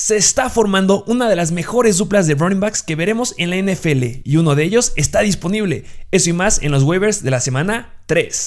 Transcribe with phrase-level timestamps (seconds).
[0.00, 3.56] Se está formando una de las mejores duplas de running backs que veremos en la
[3.56, 5.86] NFL y uno de ellos está disponible.
[6.12, 8.46] Eso y más en los waivers de la semana 3.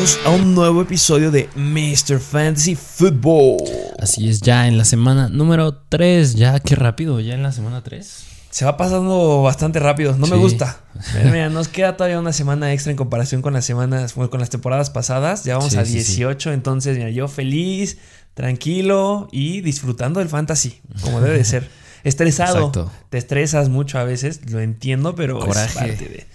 [0.00, 2.20] Bienvenidos a un nuevo episodio de Mr.
[2.20, 3.58] Fantasy Football.
[3.98, 7.82] Así es, ya en la semana número 3, ya qué rápido, ya en la semana
[7.82, 8.24] 3.
[8.48, 10.80] Se va pasando bastante rápido, no me gusta.
[11.24, 14.88] Mira, nos queda todavía una semana extra en comparación con las semanas, con las temporadas
[14.88, 15.44] pasadas.
[15.44, 17.98] Ya vamos a 18, entonces mira, yo feliz,
[18.32, 21.68] tranquilo y disfrutando del fantasy, como debe de ser.
[22.04, 22.72] Estresado,
[23.10, 25.66] te estresas mucho a veces, lo entiendo, pero Coraje.
[25.68, 26.26] es parte de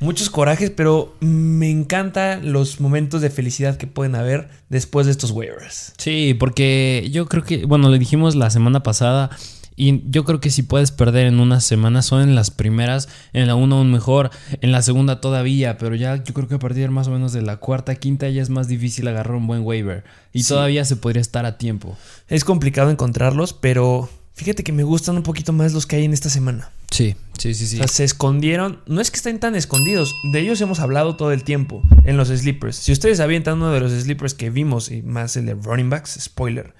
[0.00, 5.30] muchos corajes, pero me encantan los momentos de felicidad que pueden haber después de estos
[5.30, 5.92] waivers.
[5.98, 9.30] Sí, porque yo creo que, bueno, le dijimos la semana pasada.
[9.78, 13.46] Y yo creo que si puedes perder en una semana son en las primeras, en
[13.46, 14.30] la una aún mejor,
[14.62, 17.42] en la segunda todavía, pero ya yo creo que a partir más o menos de
[17.42, 21.20] la cuarta, quinta ya es más difícil agarrar un buen waiver y todavía se podría
[21.20, 21.94] estar a tiempo.
[22.28, 26.14] Es complicado encontrarlos, pero fíjate que me gustan un poquito más los que hay en
[26.14, 26.70] esta semana.
[26.90, 27.76] Sí, sí, sí, sí.
[27.76, 28.80] O sea, se escondieron.
[28.86, 30.14] No es que estén tan escondidos.
[30.32, 32.76] De ellos hemos hablado todo el tiempo en los sleepers.
[32.76, 36.18] Si ustedes avientan uno de los sleepers que vimos, y más el de running backs,
[36.20, 36.74] spoiler.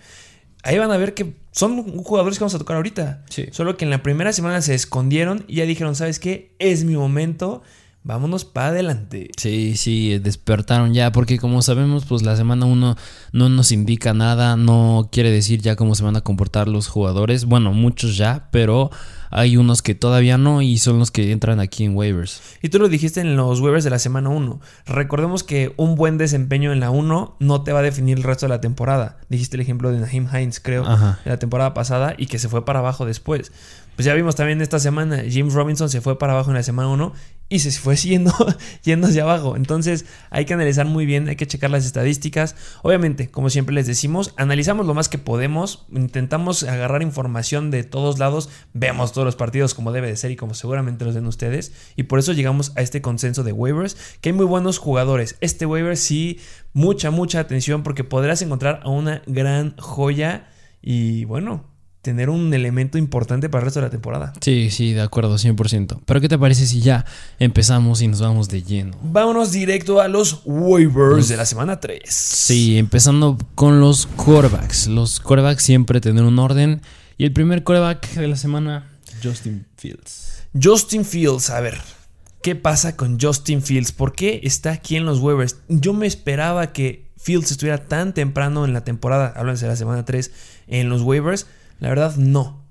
[0.63, 3.25] Ahí van a ver que son jugadores que vamos a tocar ahorita.
[3.31, 3.47] Sí.
[3.53, 6.55] Solo que en la primera semana se escondieron y ya dijeron, ¿sabes qué?
[6.59, 7.63] Es mi momento
[8.07, 9.31] vámonos para adelante.
[9.37, 12.97] Sí, sí, despertaron ya, porque como sabemos, pues la semana 1
[13.33, 17.47] no nos indica nada, no quiere decir ya cómo se van a comportar los jugadores.
[17.47, 18.91] Bueno, muchos ya, pero
[19.31, 22.41] hay unos que todavía no y son los que entran aquí en waivers.
[22.63, 24.61] Y tú lo dijiste en los waivers de la semana 1.
[24.87, 28.47] Recordemos que un buen desempeño en la 1 no te va a definir el resto
[28.47, 29.19] de la temporada.
[29.29, 32.65] Dijiste el ejemplo de Naheem Hines, creo, de la temporada pasada y que se fue
[32.65, 33.51] para abajo después.
[33.97, 36.89] Pues ya vimos también esta semana, Jim Robinson se fue para abajo en la semana
[36.91, 37.15] 1
[37.49, 38.33] y se fue yendo,
[38.85, 39.57] yendo hacia abajo.
[39.57, 42.57] Entonces hay que analizar muy bien, hay que checar las estadísticas.
[42.83, 48.19] Obviamente, como siempre les decimos, analizamos lo más que podemos, intentamos agarrar información de todos
[48.19, 51.73] lados, vemos todos los partidos como debe de ser y como seguramente los den ustedes.
[51.97, 55.37] Y por eso llegamos a este consenso de waivers, que hay muy buenos jugadores.
[55.41, 56.41] Este waiver sí,
[56.75, 60.49] mucha, mucha atención porque podrás encontrar a una gran joya
[60.83, 61.76] y bueno,
[62.07, 64.33] tener un elemento importante para el resto de la temporada.
[64.41, 66.03] Sí, sí, de acuerdo, 100%.
[66.07, 67.05] Pero ¿qué te parece si ya
[67.41, 68.97] empezamos y nos vamos de lleno?
[69.03, 72.03] Vámonos directo a los waivers de la semana 3.
[72.09, 74.87] Sí, empezando con los quarterbacks.
[74.87, 76.81] Los quarterbacks siempre tienen un orden.
[77.19, 78.89] Y el primer quarterback de la semana,
[79.21, 80.45] Justin Fields.
[80.63, 81.77] Justin Fields, a ver,
[82.41, 83.91] ¿qué pasa con Justin Fields?
[83.91, 85.57] ¿Por qué está aquí en los waivers?
[85.69, 90.05] Yo me esperaba que Fields estuviera tan temprano en la temporada, háblense de la semana
[90.05, 90.31] 3,
[90.69, 92.65] en los waivers la verdad, no.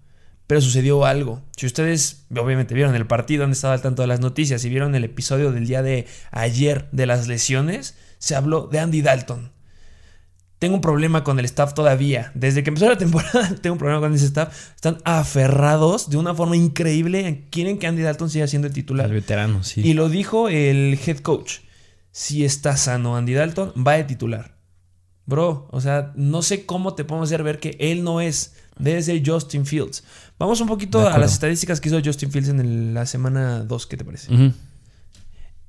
[0.48, 1.42] Pero sucedió algo.
[1.58, 4.94] Si ustedes obviamente vieron el partido, donde estaba al tanto de las noticias y vieron
[4.94, 9.52] el episodio del día de ayer de las lesiones, se habló de Andy Dalton.
[10.60, 12.32] Tengo un problema con el staff todavía.
[12.36, 14.72] Desde que empezó la temporada tengo un problema con ese staff.
[14.76, 17.48] Están aferrados de una forma increíble.
[17.50, 19.08] Quieren que Andy Dalton siga siendo el titular.
[19.08, 19.82] El veterano, sí.
[19.82, 21.60] Y lo dijo el head coach.
[22.12, 24.56] Si está sano Andy Dalton, va de titular.
[25.26, 29.22] Bro, o sea, no sé cómo te podemos hacer ver que él no es desde
[29.26, 30.04] Justin Fields.
[30.38, 33.98] Vamos un poquito a las estadísticas que hizo Justin Fields en la semana 2, ¿qué
[33.98, 34.54] te parece?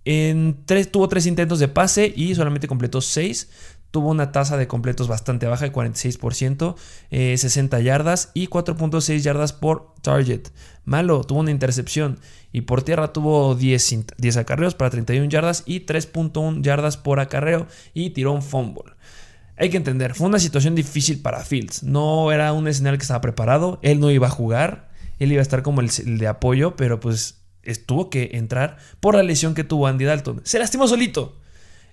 [0.05, 3.51] en tres, tuvo tres intentos de pase y solamente completó seis.
[3.91, 6.77] Tuvo una tasa de completos bastante baja, de 46%,
[7.11, 10.49] 60 eh, yardas y 4.6 yardas por target.
[10.85, 12.19] Malo, tuvo una intercepción
[12.53, 17.67] y por tierra tuvo 10, 10 acarreos para 31 yardas y 3.1 yardas por acarreo
[17.95, 18.96] y tiró un fumble.
[19.57, 21.83] Hay que entender, fue una situación difícil para Fields.
[21.83, 23.79] No era un escenario que estaba preparado.
[23.83, 24.91] Él no iba a jugar.
[25.19, 27.43] Él iba a estar como el, de apoyo, pero pues
[27.87, 30.43] tuvo que entrar por la lesión que tuvo Andy Dalton.
[30.45, 31.39] Se lastimó solito.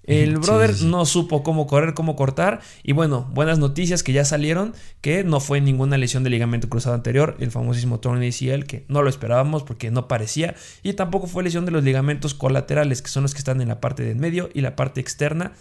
[0.04, 2.62] El brother no supo cómo correr, cómo cortar.
[2.84, 6.96] Y bueno, buenas noticias que ya salieron, que no fue ninguna lesión de ligamento cruzado
[6.96, 10.56] anterior, el famosísimo torn ACL, que no lo esperábamos porque no parecía.
[10.82, 13.80] Y tampoco fue lesión de los ligamentos colaterales, que son los que están en la
[13.80, 15.54] parte de en medio y la parte externa,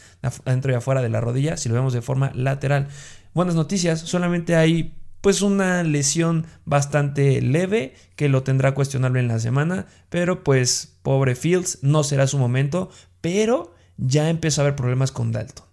[0.45, 2.89] adentro y afuera de la rodilla, si lo vemos de forma lateral.
[3.35, 9.39] Buenas noticias, solamente hay pues una lesión bastante leve que lo tendrá cuestionable en la
[9.39, 12.91] semana, pero pues pobre Fields, no será su momento,
[13.21, 15.67] pero ya empezó a haber problemas con Dalton.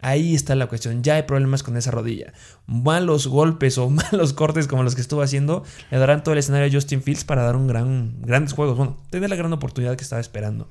[0.00, 1.02] Ahí está la cuestión.
[1.02, 2.32] Ya hay problemas con esa rodilla.
[2.66, 6.68] Malos golpes o malos cortes como los que estuvo haciendo le darán todo el escenario
[6.68, 8.76] a Justin Fields para dar un gran, grandes juegos.
[8.76, 10.68] Bueno, tener la gran oportunidad que estaba esperando.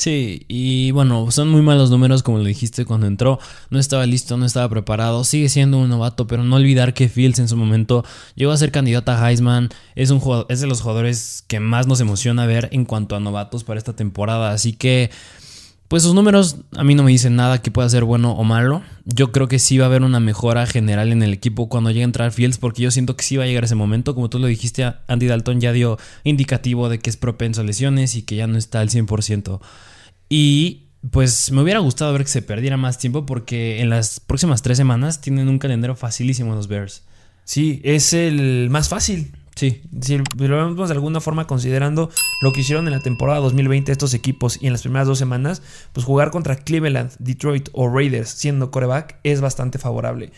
[0.00, 3.38] Sí, y bueno, son muy malos números como lo dijiste cuando entró.
[3.68, 5.24] No estaba listo, no estaba preparado.
[5.24, 8.02] Sigue siendo un novato, pero no olvidar que Fields en su momento
[8.34, 9.68] llegó a ser candidato a Heisman.
[9.96, 13.20] Es, un jugador, es de los jugadores que más nos emociona ver en cuanto a
[13.20, 14.52] novatos para esta temporada.
[14.52, 15.10] Así que,
[15.90, 18.80] pues sus números a mí no me dicen nada que pueda ser bueno o malo.
[19.06, 22.02] Yo creo que sí va a haber una mejora general en el equipo cuando llegue
[22.02, 24.14] a entrar Fields, porque yo siento que sí va a llegar ese momento.
[24.14, 28.14] Como tú lo dijiste, Andy Dalton ya dio indicativo de que es propenso a lesiones
[28.14, 29.58] y que ya no está al 100%.
[30.28, 34.62] Y pues me hubiera gustado ver que se perdiera más tiempo porque en las próximas
[34.62, 37.02] tres semanas tienen un calendario facilísimo los Bears.
[37.42, 39.32] Sí, es el más fácil.
[39.60, 39.82] Sí.
[40.00, 42.08] Si lo vemos de alguna forma considerando
[42.40, 45.60] lo que hicieron en la temporada 2020 estos equipos y en las primeras dos semanas,
[45.92, 50.32] pues jugar contra Cleveland, Detroit o Raiders siendo coreback es bastante favorable.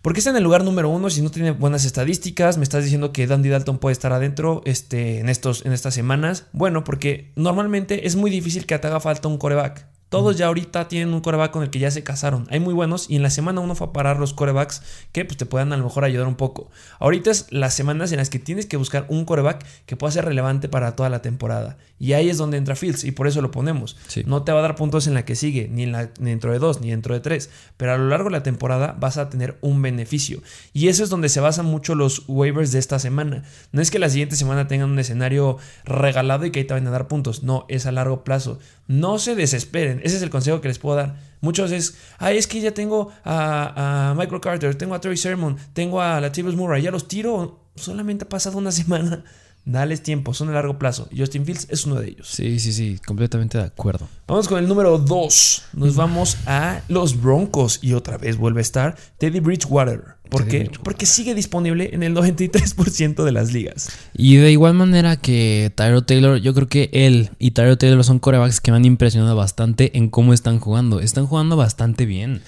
[0.00, 2.56] ¿Por qué está en el lugar número uno si no tiene buenas estadísticas?
[2.56, 6.46] Me estás diciendo que Dandy Dalton puede estar adentro este, en, estos, en estas semanas.
[6.52, 9.86] Bueno, porque normalmente es muy difícil que te haga falta un coreback.
[10.08, 12.46] Todos ya ahorita tienen un coreback con el que ya se casaron.
[12.50, 15.36] Hay muy buenos y en la semana uno fue a parar los corebacks que pues,
[15.36, 16.70] te puedan a lo mejor ayudar un poco.
[17.00, 20.24] Ahorita es las semanas en las que tienes que buscar un coreback que pueda ser
[20.24, 21.76] relevante para toda la temporada.
[21.98, 23.96] Y ahí es donde entra Fields y por eso lo ponemos.
[24.26, 26.52] No te va a dar puntos en la que sigue, ni, en la, ni dentro
[26.52, 27.50] de dos, ni dentro de tres.
[27.76, 30.40] Pero a lo largo de la temporada vas a tener un beneficio.
[30.72, 33.42] Y eso es donde se basan mucho los waivers de esta semana.
[33.72, 36.88] No es que la siguiente semana tengan un escenario regalado y que ahí te vayan
[36.88, 37.42] a dar puntos.
[37.42, 38.58] No, es a largo plazo.
[38.88, 40.00] No se desesperen.
[40.04, 41.16] Ese es el consejo que les puedo dar.
[41.40, 46.00] Muchos es, ay, es que ya tengo a, Michael Carter, tengo a Terry Sermon, tengo
[46.00, 47.60] a Latavius Murray, ya los tiro.
[47.74, 49.24] Solamente ha pasado una semana.
[49.68, 51.08] Dales tiempo, son a largo plazo.
[51.14, 52.28] Justin Fields es uno de ellos.
[52.28, 54.08] Sí, sí, sí, completamente de acuerdo.
[54.28, 55.62] Vamos con el número 2.
[55.72, 60.04] Nos vamos a los Broncos y otra vez vuelve a estar Teddy Bridgewater.
[60.30, 60.70] ¿Por qué?
[60.84, 63.90] Porque sigue disponible en el 93% de las ligas.
[64.14, 68.20] Y de igual manera que Tyro Taylor, yo creo que él y Tyro Taylor son
[68.20, 71.00] corebacks que me han impresionado bastante en cómo están jugando.
[71.00, 72.42] Están jugando bastante bien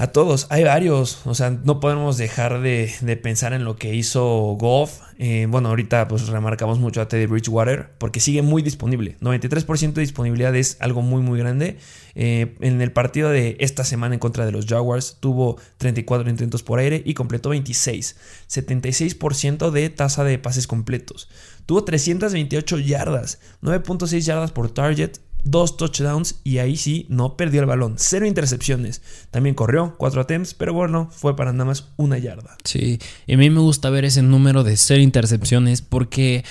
[0.00, 0.46] a todos.
[0.48, 1.20] Hay varios.
[1.26, 5.00] O sea, no podemos dejar de, pensar en lo que hizo Goff.
[5.18, 9.18] Eh, bueno, ahorita pues remarcamos mucho a Teddy Bridgewater porque sigue muy disponible.
[9.20, 11.76] 93% de disponibilidad es algo muy muy grande.
[12.14, 16.62] Eh, en el partido de esta semana en contra de los Jaguars tuvo 34 intentos
[16.62, 18.16] por aire y completó 26.
[18.48, 21.28] 76% de tasa de pases completos.
[21.66, 27.66] Tuvo 328 yardas, 9.6 yardas por target, dos touchdowns y ahí sí no perdió el
[27.66, 27.94] balón.
[27.96, 29.02] Cero intercepciones.
[29.30, 32.56] También corrió, cuatro attempts, pero bueno, fue para nada más una yarda.
[32.64, 36.44] Sí, y a mí me gusta ver ese número de cero intercepciones porque...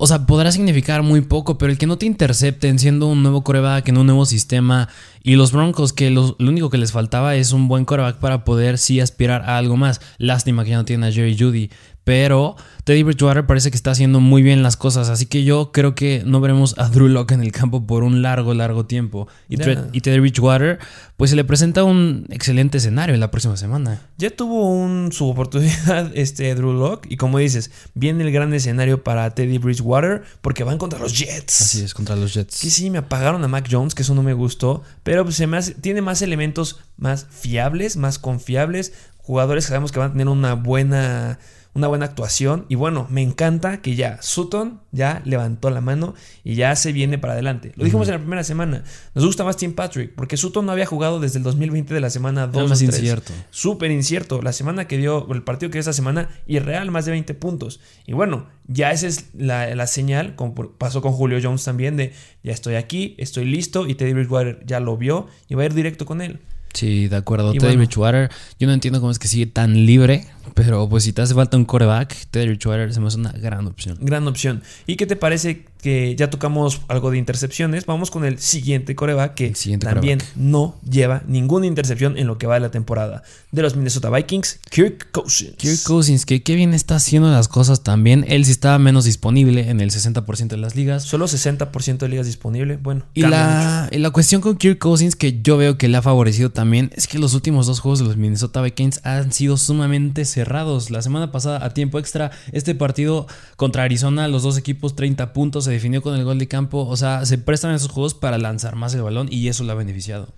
[0.00, 3.42] O sea, podrá significar muy poco, pero el que no te intercepten siendo un nuevo
[3.42, 4.88] coreback en un nuevo sistema
[5.24, 8.78] y los Broncos que lo, único que les faltaba es un buen coreback para poder
[8.78, 10.00] sí aspirar a algo más.
[10.18, 11.70] Lástima que ya no tienen a Jerry Judy,
[12.08, 15.94] pero Teddy Bridgewater parece que está haciendo muy bien las cosas, así que yo creo
[15.94, 19.28] que no veremos a Drew Locke en el campo por un largo, largo tiempo.
[19.50, 20.78] Y, Teddy Bridgewater,
[21.18, 24.00] pues se le presenta un excelente escenario en la próxima semana.
[24.16, 29.04] Ya tuvo un, su oportunidad este Drew Locke, y como dices, viene el gran escenario
[29.04, 31.60] para Teddy Bridgewater porque van contra los Jets.
[31.60, 32.58] Así es, contra los Jets.
[32.58, 35.46] Que sí, me apagaron a Mac Jones, que eso no me gustó, pero pues se
[35.46, 40.28] me tiene más elementos más fiables, más confiables, jugadores que sabemos que van a tener
[40.28, 41.38] una buena
[41.74, 42.66] una buena actuación.
[42.68, 46.14] Y bueno, me encanta que ya Sutton ya levantó la mano
[46.44, 47.72] y ya se viene para adelante.
[47.76, 48.84] Lo dijimos en la primera semana.
[49.14, 52.10] Nos gusta más Tim Patrick porque Sutton no había jugado desde el 2020 de la
[52.10, 52.68] semana 2.
[52.68, 53.32] Más incierto.
[53.50, 54.42] Súper incierto.
[54.42, 57.80] La semana que dio, el partido que dio esa semana, Irreal, más de 20 puntos.
[58.06, 62.12] Y bueno, ya esa es la, señal, como pasó con Julio Jones también, de
[62.42, 65.74] ya estoy aquí, estoy listo y Teddy Bridgewater ya lo vio y va a ir
[65.74, 66.40] directo con él.
[66.74, 67.52] Sí, de acuerdo.
[67.52, 71.22] Teddy Bridgewater, yo no entiendo cómo es que sigue tan libre pero pues si te
[71.22, 73.98] hace falta un coreback, Teddy Bridgewater se me hace una gran opción.
[74.00, 74.62] Gran opción.
[74.86, 77.86] ¿Y qué te parece que ya tocamos algo de intercepciones?
[77.86, 82.54] Vamos con el siguiente coreback que también no lleva ninguna intercepción en lo que va
[82.54, 83.22] de la temporada.
[83.52, 85.54] De los Minnesota Vikings, Kirk Cousins.
[85.56, 88.24] Kirk Cousins, que qué bien está haciendo las cosas también.
[88.28, 91.04] Él sí estaba menos disponible en el 60% de las ligas.
[91.04, 92.76] Solo 60% de ligas disponible.
[92.76, 93.04] Bueno.
[93.14, 96.50] Y la, y la cuestión con Kirk Cousins que yo veo que le ha favorecido
[96.50, 100.90] también es que los últimos dos juegos de los Minnesota Vikings han sido sumamente cerrados.
[100.90, 103.26] La semana pasada, a tiempo extra, este partido
[103.56, 106.86] contra Arizona, los dos equipos 30 puntos, se definió con el gol de campo.
[106.86, 109.74] O sea, se prestan esos juegos para lanzar más el balón y eso lo ha
[109.74, 110.28] beneficiado.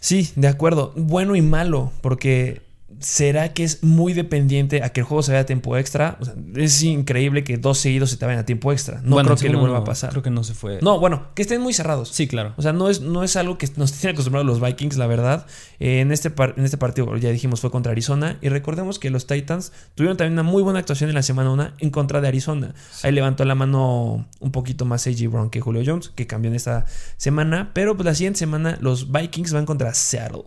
[0.00, 0.92] Sí, de acuerdo.
[0.96, 2.62] Bueno y malo, porque
[3.02, 6.16] ¿será que es muy dependiente a que el juego se vaya a tiempo extra?
[6.20, 9.00] O sea, es increíble que dos seguidos se te vayan a tiempo extra.
[9.02, 10.10] No Bueno, creo que le vuelva a pasar.
[10.10, 10.78] Creo que no se fue.
[10.82, 12.08] No, bueno, que estén muy cerrados.
[12.08, 12.54] Sí, claro.
[12.56, 15.46] O sea, no es, no es algo que nos tienen acostumbrados los Vikings, la verdad.
[15.80, 18.38] Eh, en, este par- en este partido, ya dijimos, fue contra Arizona.
[18.40, 21.70] Y recordemos que los Titans tuvieron también una muy buena actuación en la semana 1
[21.78, 22.74] en contra de Arizona.
[23.02, 25.28] Ahí levantó la mano un poquito más A.J.
[25.28, 27.70] Brown que Julio Jones, que cambió en esta semana.
[27.74, 30.44] Pero pues la siguiente semana los Vikings van contra Seattle.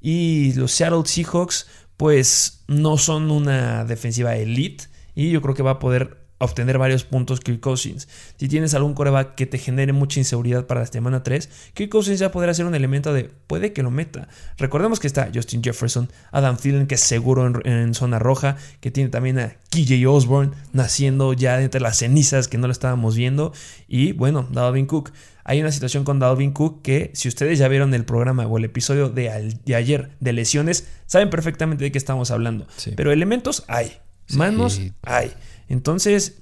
[0.00, 4.84] Y los Seattle Seahawks, pues no son una defensiva elite.
[5.14, 8.08] Y yo creo que va a poder obtener varios puntos Kirk Cousins.
[8.36, 12.18] Si tienes algún coreback que te genere mucha inseguridad para la semana 3, Kirk Cousins
[12.18, 14.28] ya podrá ser un elemento de puede que lo meta.
[14.58, 18.90] Recordemos que está Justin Jefferson, Adam Thielen, que es seguro en, en zona roja, que
[18.90, 23.52] tiene también a KJ Osborne naciendo ya entre las cenizas que no lo estábamos viendo.
[23.88, 25.12] Y bueno, Dalvin Cook.
[25.44, 28.64] Hay una situación con Dalvin Cook que si ustedes ya vieron el programa o el
[28.64, 32.68] episodio de, al- de ayer de lesiones, saben perfectamente de qué estamos hablando.
[32.76, 32.92] Sí.
[32.96, 33.96] Pero elementos hay,
[34.26, 34.36] Sí.
[34.36, 35.32] manos hay.
[35.68, 36.38] Entonces,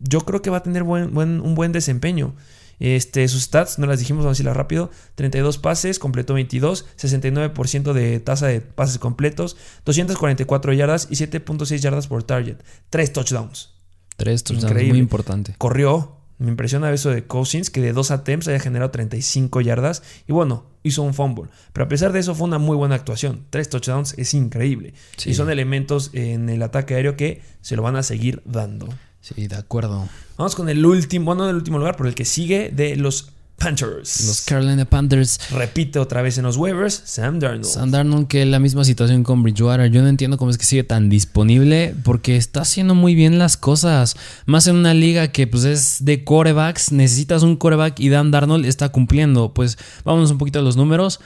[0.00, 2.34] yo creo que va a tener buen, buen- un buen desempeño.
[2.80, 4.90] Este, sus stats, no las dijimos, vamos a decirlas rápido.
[5.14, 12.08] 32 pases, completó 22, 69% de tasa de pases completos, 244 yardas y 7.6 yardas
[12.08, 12.56] por target.
[12.90, 13.74] 3 touchdowns.
[14.16, 14.92] Tres touchdowns, Increíble.
[14.94, 15.54] muy importante.
[15.58, 16.16] Corrió.
[16.42, 20.02] Me impresiona eso de Cousins, que de dos attempts haya generado 35 yardas.
[20.26, 21.50] Y bueno, hizo un fumble.
[21.72, 23.44] Pero a pesar de eso, fue una muy buena actuación.
[23.50, 24.94] Tres touchdowns es increíble.
[25.16, 25.30] Sí.
[25.30, 28.88] Y son elementos en el ataque aéreo que se lo van a seguir dando.
[29.20, 30.08] Sí, de acuerdo.
[30.36, 33.30] Vamos con el último, bueno, no el último lugar, pero el que sigue de los
[33.62, 34.26] Panthers.
[34.26, 35.38] Los Carolina Panthers.
[35.50, 37.64] Repite otra vez en los waivers, Sam Darnold.
[37.64, 39.90] Sam Darnold, que la misma situación con Bridgewater.
[39.90, 43.56] Yo no entiendo cómo es que sigue tan disponible porque está haciendo muy bien las
[43.56, 44.16] cosas.
[44.46, 46.92] Más en una liga que pues es de corebacks.
[46.92, 49.54] Necesitas un coreback y Dan Darnold está cumpliendo.
[49.54, 51.20] Pues vámonos un poquito a los números.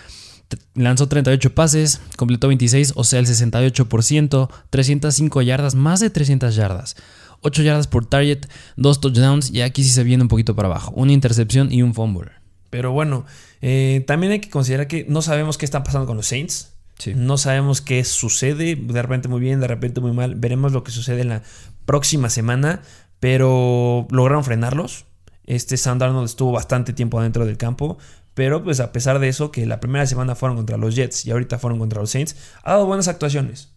[0.74, 6.96] Lanzó 38 pases, completó 26, o sea el 68%, 305 yardas, más de 300 yardas.
[7.42, 10.92] 8 yardas por target, 2 touchdowns y aquí sí se viene un poquito para abajo.
[10.96, 12.32] Una intercepción y un fumble.
[12.70, 13.24] Pero bueno,
[13.62, 16.72] eh, también hay que considerar que no sabemos qué está pasando con los Saints.
[16.98, 17.12] Sí.
[17.14, 20.34] No sabemos qué sucede, de repente muy bien, de repente muy mal.
[20.34, 21.42] Veremos lo que sucede en la
[21.84, 22.82] próxima semana,
[23.20, 25.04] pero lograron frenarlos.
[25.44, 27.98] Este Sam Darnold estuvo bastante tiempo adentro del campo,
[28.34, 31.30] pero pues a pesar de eso, que la primera semana fueron contra los Jets y
[31.30, 33.70] ahorita fueron contra los Saints, ha dado buenas actuaciones.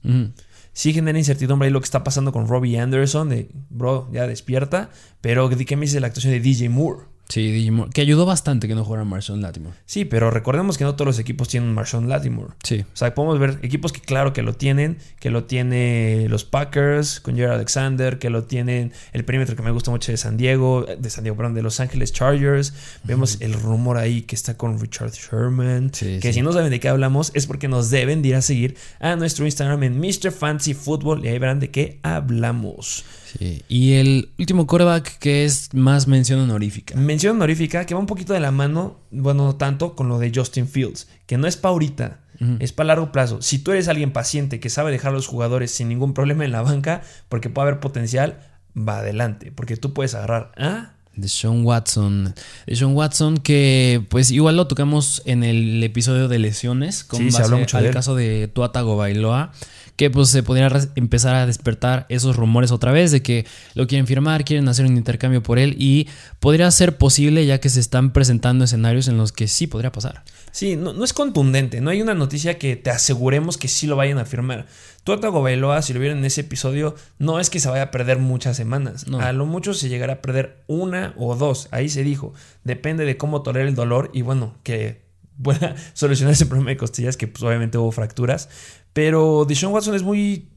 [0.74, 4.90] Sí genera incertidumbre ahí lo que está pasando con Robbie Anderson, de bro, ya despierta,
[5.22, 7.09] pero ¿de qué me dice la actuación de DJ Moore?
[7.30, 9.76] Sí, Moore, que ayudó bastante que no jugara Marshawn Latimore.
[9.86, 12.54] Sí, pero recordemos que no todos los equipos tienen Marshawn Latimore.
[12.64, 12.80] Sí.
[12.92, 17.20] O sea, podemos ver equipos que claro que lo tienen, que lo tiene los Packers
[17.20, 20.86] con Jared Alexander, que lo tienen el perímetro que me gusta mucho de San Diego,
[20.98, 22.74] de San Diego, perdón, de Los Ángeles Chargers.
[23.04, 26.40] Vemos el rumor ahí que está con Richard Sherman, Sí, que sí.
[26.40, 29.16] si no saben de qué hablamos es porque nos deben de ir a seguir a
[29.16, 30.32] nuestro Instagram en Mr.
[30.32, 33.06] Fancy Football y ahí verán de qué hablamos.
[33.38, 33.64] Sí.
[33.68, 36.96] Y el último coreback que es más mención honorífica.
[36.96, 40.32] Mención honorífica que va un poquito de la mano, bueno, no tanto con lo de
[40.34, 42.20] Justin Fields, que no es para ahorita,
[42.60, 43.42] es para largo plazo.
[43.42, 46.54] Si tú eres alguien paciente que sabe dejar a los jugadores sin ningún problema en
[46.54, 48.40] la banca, porque puede haber potencial,
[48.78, 50.94] va adelante, porque tú puedes agarrar a...
[51.16, 52.34] De Sean Watson.
[52.66, 57.04] De Sean Watson, que pues igual lo tocamos en el episodio de lesiones.
[57.04, 59.52] Con Sí, se base habló mucho de al caso de Tuata Bailoa.
[60.00, 63.86] Que pues se podría res- empezar a despertar esos rumores otra vez de que lo
[63.86, 65.76] quieren firmar, quieren hacer un intercambio por él.
[65.78, 66.08] Y
[66.40, 70.24] podría ser posible ya que se están presentando escenarios en los que sí podría pasar.
[70.52, 73.98] Sí, no, no es contundente, no hay una noticia que te aseguremos que sí lo
[73.98, 74.68] vayan a firmar.
[75.06, 78.20] A Bailoa, si lo vieron en ese episodio, no es que se vaya a perder
[78.20, 79.08] muchas semanas.
[79.08, 79.20] No.
[79.20, 81.68] A lo mucho se llegará a perder una o dos.
[81.72, 82.34] Ahí se dijo.
[82.64, 85.02] Depende de cómo tolere el dolor y bueno, que
[85.42, 88.50] pueda solucionar ese problema de costillas, que pues obviamente hubo fracturas.
[88.94, 90.50] Pero Deshaun Watson es muy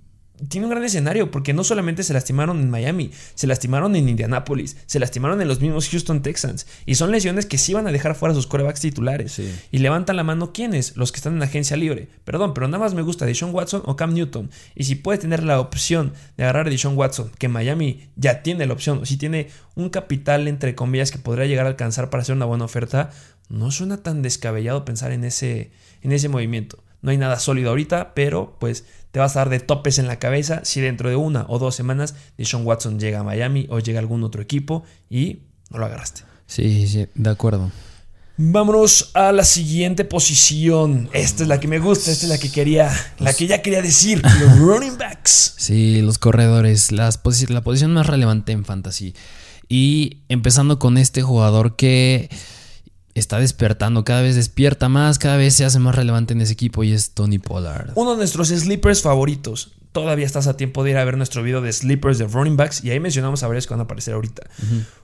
[0.49, 4.77] tiene un gran escenario porque no solamente se lastimaron en Miami, se lastimaron en Indianapolis,
[4.87, 8.15] se lastimaron en los mismos Houston Texans y son lesiones que sí van a dejar
[8.15, 9.33] fuera a sus corebacks titulares.
[9.33, 9.53] Sí.
[9.71, 12.09] Y levantan la mano quiénes, los que están en agencia libre.
[12.25, 14.51] Perdón, pero nada más me gusta Deshaun Watson o Cam Newton.
[14.75, 18.67] Y si puede tener la opción de agarrar a Deshaun Watson, que Miami ya tiene
[18.67, 22.23] la opción, o si tiene un capital entre comillas que podría llegar a alcanzar para
[22.23, 23.11] hacer una buena oferta,
[23.49, 26.83] no suena tan descabellado pensar en ese, en ese movimiento.
[27.03, 30.19] No hay nada sólido ahorita, pero pues te vas a dar de topes en la
[30.19, 33.99] cabeza si dentro de una o dos semanas Deshaun Watson llega a Miami o llega
[33.99, 35.41] a algún otro equipo y
[35.71, 36.23] no lo agarraste.
[36.47, 37.71] Sí, sí, de acuerdo.
[38.39, 41.11] Vámonos a la siguiente posición.
[41.13, 43.83] Esta es la que me gusta, esta es la que quería, la que ya quería
[43.83, 45.55] decir, los running backs.
[45.59, 49.15] Sí, los corredores, las posi- la posición más relevante en fantasy.
[49.69, 52.31] Y empezando con este jugador que
[53.15, 56.85] está despertando, cada vez despierta más, cada vez se hace más relevante en ese equipo
[56.85, 57.93] y es Tony Pollard.
[57.95, 59.73] Uno de nuestros sleepers favoritos.
[59.93, 62.83] Todavía estás a tiempo de ir a ver nuestro video de sleepers de running backs
[62.83, 64.43] y ahí mencionamos a varios que van a aparecer ahorita.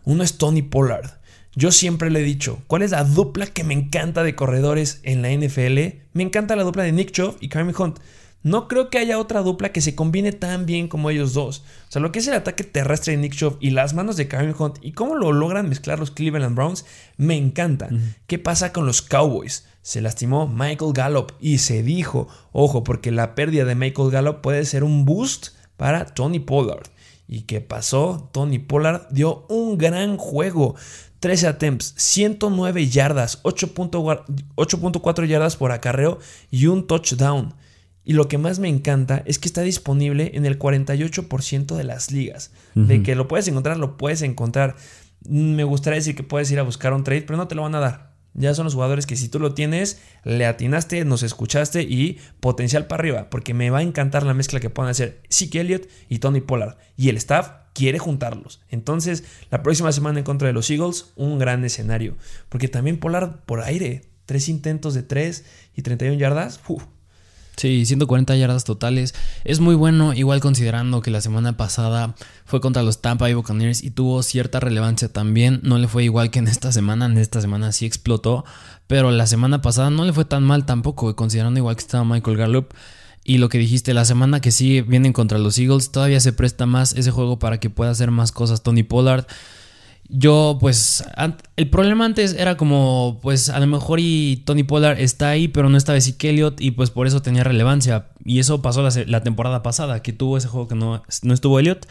[0.05, 1.19] Uno es Tony Pollard.
[1.55, 5.23] Yo siempre le he dicho, ¿cuál es la dupla que me encanta de corredores en
[5.23, 5.99] la NFL?
[6.12, 7.99] Me encanta la dupla de Nick Chubb y Kareem Hunt.
[8.42, 11.64] No creo que haya otra dupla que se combine tan bien como ellos dos.
[11.88, 14.28] O sea, lo que es el ataque terrestre de Nick Chubb y las manos de
[14.28, 16.85] Kareem Hunt y cómo lo logran mezclar los Cleveland Browns,
[17.16, 17.88] me encanta.
[18.26, 19.66] ¿Qué pasa con los Cowboys?
[19.83, 24.64] Se lastimó Michael Gallup y se dijo, ojo, porque la pérdida de Michael Gallup puede
[24.64, 26.88] ser un boost para Tony Pollard.
[27.26, 28.30] ¿Y qué pasó?
[28.33, 30.76] Tony Pollard dio un gran juego.
[31.21, 37.54] 13 attempts, 109 yardas, 8.4 yardas por acarreo y un touchdown.
[38.09, 42.11] Y lo que más me encanta es que está disponible en el 48% de las
[42.11, 42.53] ligas.
[42.75, 44.77] De que lo puedes encontrar, lo puedes encontrar.
[45.29, 47.75] Me gustaría decir que puedes ir a buscar un trade, pero no te lo van
[47.75, 48.15] a dar.
[48.33, 52.87] Ya son los jugadores que si tú lo tienes, le atinaste, nos escuchaste y potencial
[52.87, 53.29] para arriba.
[53.29, 56.79] Porque me va a encantar la mezcla que puedan hacer Zeke Elliott y Tony Pollard.
[56.97, 58.62] Y el staff quiere juntarlos.
[58.71, 62.17] Entonces, la próxima semana en contra de los Eagles, un gran escenario.
[62.49, 65.45] Porque también Pollard por aire, tres intentos de 3
[65.77, 66.59] y 31 yardas.
[66.69, 66.85] Uf,
[67.59, 69.17] Sí, 140 yardas totales.
[69.43, 73.83] Es muy bueno, igual considerando que la semana pasada fue contra los Tampa Bay Buccaneers
[73.83, 75.59] y tuvo cierta relevancia también.
[75.65, 78.45] No le fue igual que en esta semana, en esta semana sí explotó,
[78.87, 82.37] pero la semana pasada no le fue tan mal tampoco, considerando igual que estaba Michael
[82.37, 82.73] Gallup.
[83.25, 86.65] Y lo que dijiste, la semana que sigue vienen contra los Eagles, todavía se presta
[86.65, 89.27] más ese juego para que pueda hacer más cosas Tony Pollard.
[90.11, 91.05] Yo, pues,
[91.57, 95.69] el problema antes era como, pues, a lo mejor y Tony Pollard está ahí, pero
[95.69, 98.07] no estaba Zeke Elliott y pues por eso tenía relevancia.
[98.25, 101.87] Y eso pasó la, temporada pasada, que tuvo ese juego que no, no estuvo Elliott.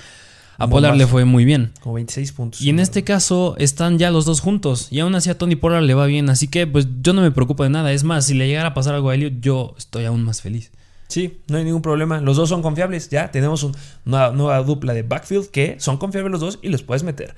[0.58, 1.74] A Pollard le fue muy bien.
[1.82, 2.62] Como 26 puntos.
[2.62, 4.88] Y en este caso están ya los dos juntos.
[4.90, 6.32] Y aún así a Tony Pollard le va bien.
[6.32, 7.92] Así que pues yo no me preocupo de nada.
[7.92, 10.72] Es más, si le llegara a pasar algo a Elliott, yo estoy aún más feliz.
[11.08, 12.20] Sí, no hay ningún problema.
[12.22, 13.10] Los dos son confiables.
[13.10, 13.64] Ya tenemos
[14.06, 17.36] una nueva dupla de backfield que son confiables los dos y los puedes meter.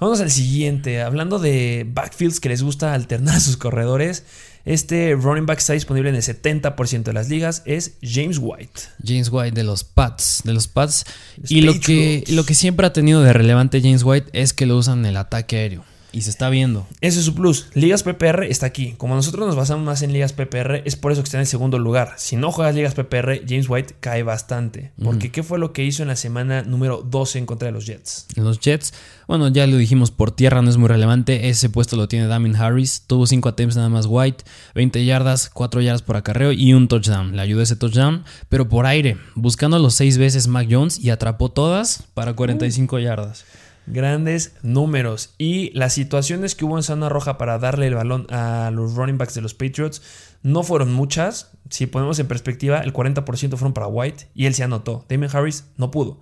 [0.00, 1.02] Vamos al siguiente.
[1.02, 4.22] Hablando de backfields que les gusta alternar a sus corredores,
[4.64, 7.62] este running back está disponible en el 70% de las ligas.
[7.64, 8.82] Es James White.
[9.04, 10.42] James White de los Pats.
[10.44, 11.04] De los Pats.
[11.48, 14.76] y lo que, lo que siempre ha tenido de relevante James White es que lo
[14.76, 15.84] usan en el ataque aéreo.
[16.12, 16.86] Y se está viendo.
[17.00, 17.66] Ese es su plus.
[17.74, 18.94] Ligas PPR está aquí.
[18.96, 21.46] Como nosotros nos basamos más en ligas PPR, es por eso que está en el
[21.46, 22.14] segundo lugar.
[22.16, 24.92] Si no juegas ligas PPR, James White cae bastante.
[25.02, 27.86] Porque ¿qué fue lo que hizo en la semana número 12 en contra de los
[27.86, 28.26] Jets?
[28.36, 28.94] En los Jets,
[29.26, 31.50] bueno, ya lo dijimos, por tierra no es muy relevante.
[31.50, 33.02] Ese puesto lo tiene Damien Harris.
[33.06, 34.44] Tuvo 5 attempts nada más White,
[34.74, 37.36] 20 yardas, 4 yardas por acarreo y un touchdown.
[37.36, 41.50] Le ayudó ese touchdown, pero por aire, buscando los 6 veces Mac Jones y atrapó
[41.50, 43.44] todas para 45 yardas
[43.92, 45.34] grandes números.
[45.38, 49.18] Y las situaciones que hubo en zona roja para darle el balón a los running
[49.18, 50.02] backs de los Patriots
[50.42, 51.52] no fueron muchas.
[51.70, 55.04] Si ponemos en perspectiva, el 40% fueron para White y él se anotó.
[55.08, 56.20] Damien Harris no pudo.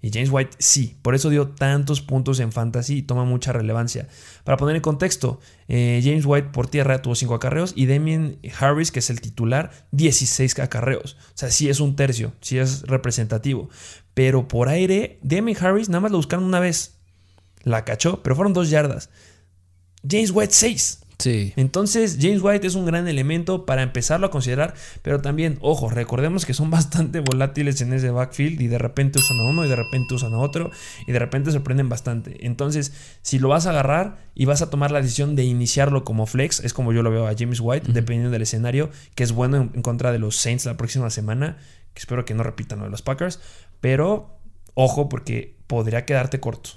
[0.00, 4.06] Y James White sí, por eso dio tantos puntos en fantasy y toma mucha relevancia.
[4.44, 8.92] Para poner en contexto, eh, James White por tierra tuvo 5 acarreos y Damien Harris,
[8.92, 11.16] que es el titular, 16 acarreos.
[11.30, 13.70] O sea, sí es un tercio, sí es representativo.
[14.14, 16.97] Pero por aire, Damien Harris nada más lo buscaron una vez
[17.64, 19.10] la cachó, pero fueron dos yardas.
[20.08, 21.00] James White 6.
[21.18, 21.52] Sí.
[21.56, 26.46] Entonces, James White es un gran elemento para empezarlo a considerar, pero también, ojo, recordemos
[26.46, 29.74] que son bastante volátiles en ese backfield y de repente usan a uno y de
[29.74, 30.70] repente usan a otro
[31.08, 32.46] y de repente sorprenden bastante.
[32.46, 32.92] Entonces,
[33.22, 36.60] si lo vas a agarrar y vas a tomar la decisión de iniciarlo como flex,
[36.60, 39.82] es como yo lo veo a James White, dependiendo del escenario, que es bueno en,
[39.82, 41.58] contra de los Saints la próxima semana,
[41.94, 43.40] que espero que no repitan lo de los Packers,
[43.80, 44.38] pero
[44.74, 46.70] ojo porque podría quedarte corto.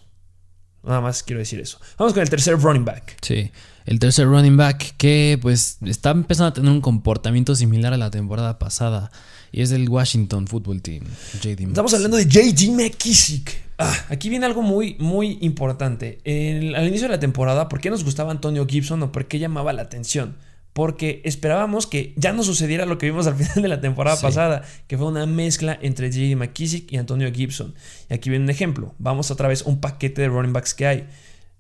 [0.84, 1.80] Nada más quiero decir eso.
[1.98, 3.18] Vamos con el tercer running back.
[3.22, 3.52] Sí,
[3.86, 8.10] el tercer running back que pues está empezando a tener un comportamiento similar a la
[8.12, 9.12] temporada pasada.
[9.52, 11.04] Y es el Washington Football Team.
[11.42, 13.52] JD Estamos hablando de JD McKissick.
[13.78, 16.20] Ah, aquí viene algo muy, muy importante.
[16.26, 19.74] al inicio de la temporada, ¿por qué nos gustaba Antonio Gibson o por qué llamaba
[19.74, 20.36] la atención?
[20.74, 24.64] Porque esperábamos que ya no sucediera lo que vimos al final de la temporada pasada,
[24.88, 26.36] que fue una mezcla entre J.D.
[26.36, 27.74] McKissick y Antonio Gibson.
[28.10, 28.96] Y aquí viene un ejemplo.
[28.98, 31.08] Vamos otra vez un paquete de running backs que hay.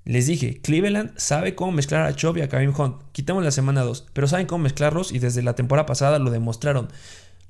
[0.03, 3.01] Les dije, Cleveland sabe cómo mezclar a Chubb y a Kareem Hunt.
[3.11, 6.87] Quitamos la semana 2, pero saben cómo mezclarlos y desde la temporada pasada lo demostraron.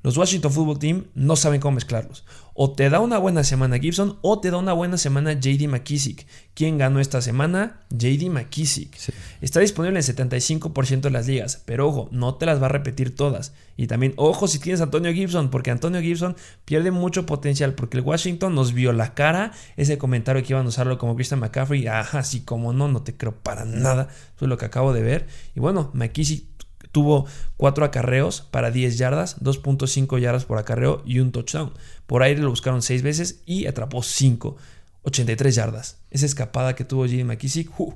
[0.04, 2.26] Los Washington Football Team no saben cómo mezclarlos.
[2.54, 6.28] O te da una buena semana Gibson o te da una buena semana JD McKissick.
[6.54, 7.82] ¿Quién ganó esta semana?
[7.92, 8.98] JD McKissick.
[9.42, 13.16] Está disponible en 75% de las ligas, pero ojo, no te las va a repetir
[13.16, 13.54] todas.
[13.78, 16.36] Y también, ojo si tienes a Antonio Gibson, porque Antonio Gibson
[16.66, 20.70] pierde mucho potencial, porque el Washington nos vio la cara, ese comentario que iban a
[20.70, 24.58] usarlo como Christian McCaffrey, ajá, sí, como no, no te creo para nada, fue lo
[24.58, 25.28] que acabo de ver.
[25.56, 26.51] Y bueno, McKissick
[26.92, 27.26] tuvo
[27.58, 31.72] 4 acarreos para 10 yardas, 2.5 yardas por acarreo y un touchdown.
[32.08, 34.58] Por aire lo buscaron 6 veces y atrapó 5,
[35.04, 35.98] 83 yardas.
[36.10, 37.94] Esa escapada que tuvo Jimmy McKissick, uh.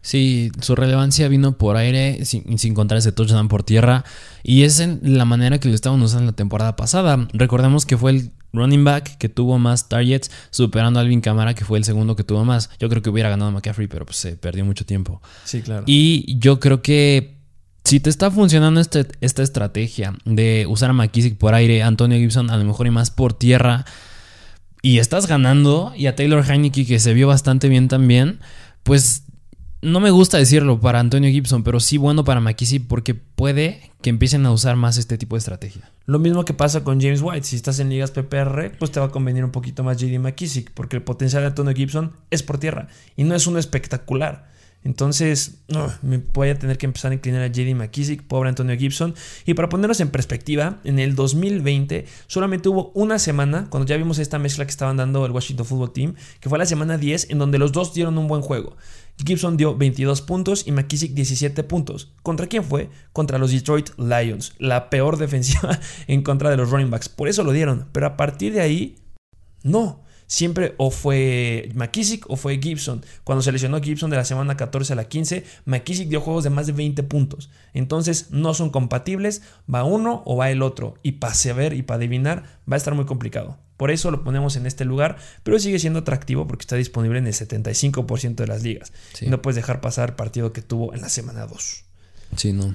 [0.00, 4.04] Sí, su relevancia vino por aire sin, sin contar ese touchdown por tierra.
[4.42, 7.28] Y es en la manera que lo estaban usando la temporada pasada.
[7.32, 11.64] Recordemos que fue el running back que tuvo más targets, superando a Alvin Camara, que
[11.64, 12.70] fue el segundo que tuvo más.
[12.78, 15.20] Yo creo que hubiera ganado McCaffrey, pero pues se perdió mucho tiempo.
[15.44, 15.84] Sí, claro.
[15.86, 17.37] Y yo creo que
[17.84, 22.50] si te está funcionando este, esta estrategia de usar a McKissick por aire, Antonio Gibson
[22.50, 23.84] a lo mejor y más por tierra,
[24.82, 28.40] y estás ganando, y a Taylor Heineke que se vio bastante bien también,
[28.82, 29.24] pues
[29.80, 34.10] no me gusta decirlo para Antonio Gibson, pero sí bueno para McKissick porque puede que
[34.10, 35.90] empiecen a usar más este tipo de estrategia.
[36.06, 37.44] Lo mismo que pasa con James White.
[37.44, 40.72] Si estás en ligas PPR, pues te va a convenir un poquito más JD McKissick,
[40.72, 44.48] porque el potencial de Antonio Gibson es por tierra y no es uno espectacular.
[44.88, 45.58] Entonces,
[46.00, 49.14] me voy a tener que empezar a inclinar a JD McKissick, pobre Antonio Gibson.
[49.44, 54.18] Y para ponernos en perspectiva, en el 2020 solamente hubo una semana, cuando ya vimos
[54.18, 57.38] esta mezcla que estaban dando el Washington Football Team, que fue la semana 10, en
[57.38, 58.78] donde los dos dieron un buen juego.
[59.22, 62.14] Gibson dio 22 puntos y McKissick 17 puntos.
[62.22, 62.88] ¿Contra quién fue?
[63.12, 67.10] Contra los Detroit Lions, la peor defensiva en contra de los running backs.
[67.10, 67.88] Por eso lo dieron.
[67.92, 68.96] Pero a partir de ahí,
[69.62, 73.04] no siempre o fue McKissick o fue Gibson.
[73.24, 76.50] Cuando se lesionó Gibson de la semana 14 a la 15, McKissick dio juegos de
[76.50, 77.50] más de 20 puntos.
[77.74, 80.94] Entonces no son compatibles, va uno o va el otro.
[81.02, 83.58] Y para saber y para adivinar va a estar muy complicado.
[83.76, 87.26] Por eso lo ponemos en este lugar, pero sigue siendo atractivo porque está disponible en
[87.26, 88.92] el 75% de las ligas.
[89.22, 91.84] no puedes dejar pasar el partido que tuvo en la semana 2.
[92.36, 92.74] Sí, no.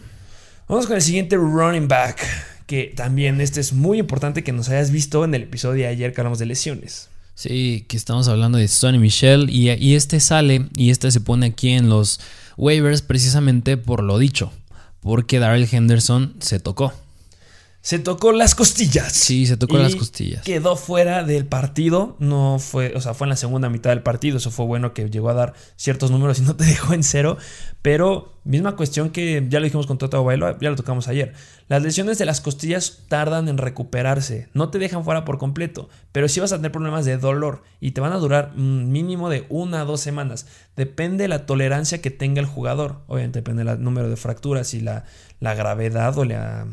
[0.68, 2.26] Vamos con el siguiente running back,
[2.68, 6.13] que también este es muy importante que nos hayas visto en el episodio de ayer
[6.13, 7.10] que hablamos de lesiones.
[7.36, 11.69] Sí, que estamos hablando de Sonny Michel y, este sale y este se pone aquí
[11.69, 12.19] en los
[12.58, 14.52] waivers precisamente por lo dicho,
[15.02, 16.93] porque Darrell Henderson se tocó.
[17.84, 19.12] Se tocó las costillas.
[19.12, 20.43] Sí, se tocó las costillas.
[20.43, 22.15] Quedó fuera del partido.
[22.17, 24.38] No fue, o sea, fue en la segunda mitad del partido.
[24.38, 27.36] Eso fue bueno que llegó a dar ciertos números y no te dejó en cero.
[27.82, 31.34] Pero misma cuestión que ya lo dijimos con Toto Bailo, ya lo tocamos ayer.
[31.67, 34.48] Las lesiones de las costillas tardan en recuperarse.
[34.54, 35.89] No te dejan fuera por completo.
[36.13, 37.63] Pero sí vas a tener problemas de dolor.
[37.82, 40.48] Y te van a durar un mínimo de una a dos semanas.
[40.78, 43.02] Depende de la tolerancia que tenga el jugador.
[43.08, 45.04] Obviamente depende del número de fracturas y la,
[45.41, 46.65] la gravedad o la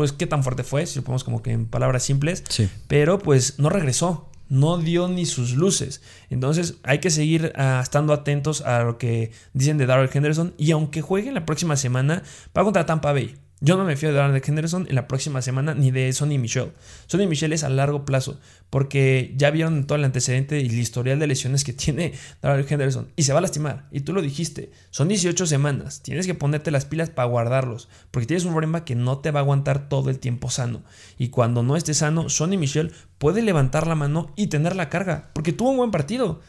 [0.00, 2.42] pues qué tan fuerte fue, si lo ponemos como que en palabras simples,
[2.88, 6.00] pero pues no regresó, no dio ni sus luces.
[6.30, 10.70] Entonces hay que seguir ah, estando atentos a lo que dicen de Darrell Henderson y
[10.70, 12.22] aunque juegue la próxima semana,
[12.56, 13.36] va contra Tampa Bay.
[13.62, 16.72] Yo no me fío de Darrell Henderson en la próxima semana ni de Sonny Michel.
[17.06, 21.18] Sonny Michel es a largo plazo porque ya vieron todo el antecedente y el historial
[21.18, 23.86] de lesiones que tiene Darrell Henderson y se va a lastimar.
[23.90, 28.26] Y tú lo dijiste, son 18 semanas, tienes que ponerte las pilas para guardarlos porque
[28.26, 30.82] tienes un problema que no te va a aguantar todo el tiempo sano.
[31.18, 35.28] Y cuando no esté sano, Sonny Michel puede levantar la mano y tener la carga
[35.34, 36.40] porque tuvo un buen partido.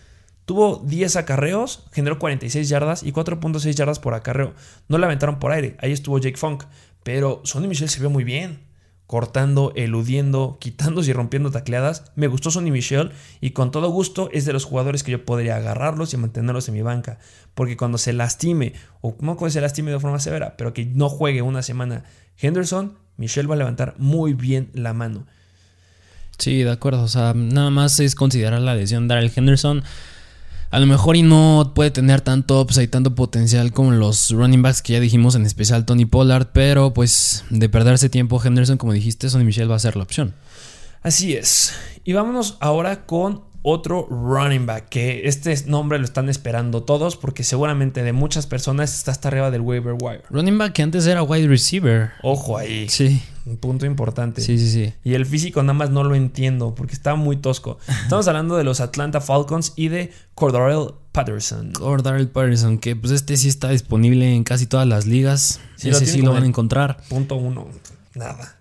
[0.46, 4.54] Tuvo 10 acarreos, generó 46 yardas y 4.6 yardas por acarreo.
[4.90, 5.78] No le aventaron por aire.
[5.80, 6.66] Ahí estuvo Jake Funk.
[7.04, 8.60] Pero Sonny Michel se vio muy bien.
[9.08, 12.12] Cortando, eludiendo, quitándose y rompiendo tacleadas.
[12.16, 13.12] Me gustó Sonny Michel
[13.42, 16.76] y con todo gusto es de los jugadores que yo podría agarrarlos y mantenerlos en
[16.76, 17.20] mi banca.
[17.54, 21.10] Porque cuando se lastime, o no cuando se lastime de forma severa, pero que no
[21.10, 22.06] juegue una semana
[22.40, 25.28] Henderson, Michel va a levantar muy bien la mano.
[26.38, 27.04] Sí, de acuerdo.
[27.04, 29.84] O sea, nada más es considerar la lesión de Daryl Henderson
[30.72, 34.82] a lo mejor y no puede tener tanto upside, tanto potencial como los running backs
[34.82, 39.30] que ya dijimos, en especial Tony Pollard, pero pues de perderse tiempo Henderson, como dijiste,
[39.30, 40.34] Sonny Michel va a ser la opción.
[41.04, 41.74] Así es.
[42.06, 47.44] Y vámonos ahora con otro running back, que este nombre lo están esperando todos porque
[47.44, 50.24] seguramente de muchas personas está hasta arriba del waiver wire.
[50.30, 52.12] Running back que antes era wide receiver.
[52.24, 52.88] Ojo ahí.
[52.88, 53.22] Sí.
[53.46, 54.42] Un punto importante.
[54.42, 54.94] Sí, sí, sí.
[55.04, 57.80] Y el físico nada más no lo entiendo porque está muy tosco.
[58.04, 61.74] Estamos hablando de los Atlanta Falcons y de Cordarrelle Patterson.
[61.74, 65.60] Cordarrelle Patterson, que pues este sí está disponible en casi todas las ligas.
[65.76, 66.98] Sí, Ese sí lo van a encontrar.
[67.10, 67.68] Punto uno.
[68.14, 68.58] Nada.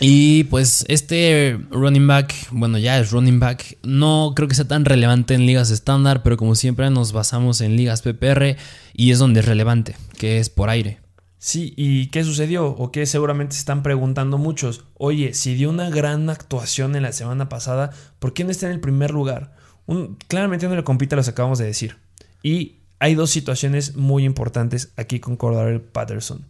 [0.00, 4.84] Y pues este running back, bueno, ya es running back, no creo que sea tan
[4.84, 8.56] relevante en ligas estándar, pero como siempre nos basamos en ligas PPR
[8.92, 11.03] y es donde es relevante, que es por aire.
[11.38, 12.68] Sí, ¿y qué sucedió?
[12.68, 14.84] O qué seguramente se están preguntando muchos.
[14.94, 18.72] Oye, si dio una gran actuación en la semana pasada, ¿por qué no está en
[18.72, 19.54] el primer lugar?
[20.28, 21.98] claramente no le compite a los acabamos de decir.
[22.42, 26.46] Y hay dos situaciones muy importantes aquí con Cordarel Patterson.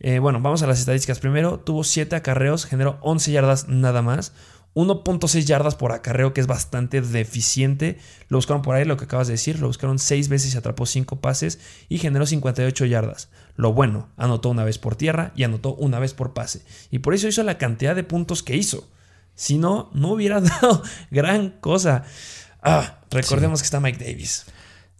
[0.00, 1.18] Eh, bueno, vamos a las estadísticas.
[1.18, 4.32] Primero, tuvo 7 acarreos, generó 11 yardas nada más.
[4.74, 7.98] 1.6 yardas por acarreo, que es bastante deficiente.
[8.28, 9.58] Lo buscaron por ahí, lo que acabas de decir.
[9.58, 13.28] Lo buscaron 6 veces y atrapó 5 pases y generó 58 yardas.
[13.60, 16.62] Lo bueno, anotó una vez por tierra y anotó una vez por pase.
[16.90, 18.88] Y por eso hizo la cantidad de puntos que hizo.
[19.34, 22.04] Si no, no hubiera dado gran cosa.
[22.62, 24.46] Ah, recordemos que está Mike Davis.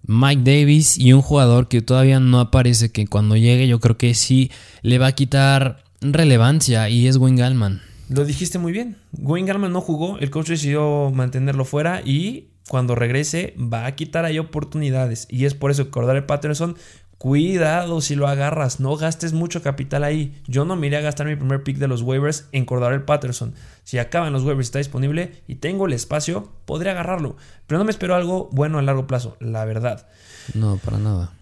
[0.03, 4.13] Mike Davis y un jugador que todavía no aparece, que cuando llegue yo creo que
[4.13, 4.51] sí
[4.83, 7.81] le va a quitar relevancia y es Wayne Gallman.
[8.11, 8.99] Lo dijiste muy bien.
[9.17, 14.25] Wayne Gallman no jugó, el coach decidió mantenerlo fuera y cuando regrese va a quitar
[14.25, 15.27] ahí oportunidades.
[15.29, 16.77] Y es por eso que Cordell Patterson
[17.21, 20.41] Cuidado si lo agarras, no gastes mucho capital ahí.
[20.47, 23.53] Yo no me iré a gastar mi primer pick de los waivers en Cordarel Patterson.
[23.85, 27.37] Si acaban los waivers y está disponible y tengo el espacio, podré agarrarlo.
[27.67, 30.07] Pero no me espero algo bueno a largo plazo, la verdad.
[30.55, 31.35] No, para nada.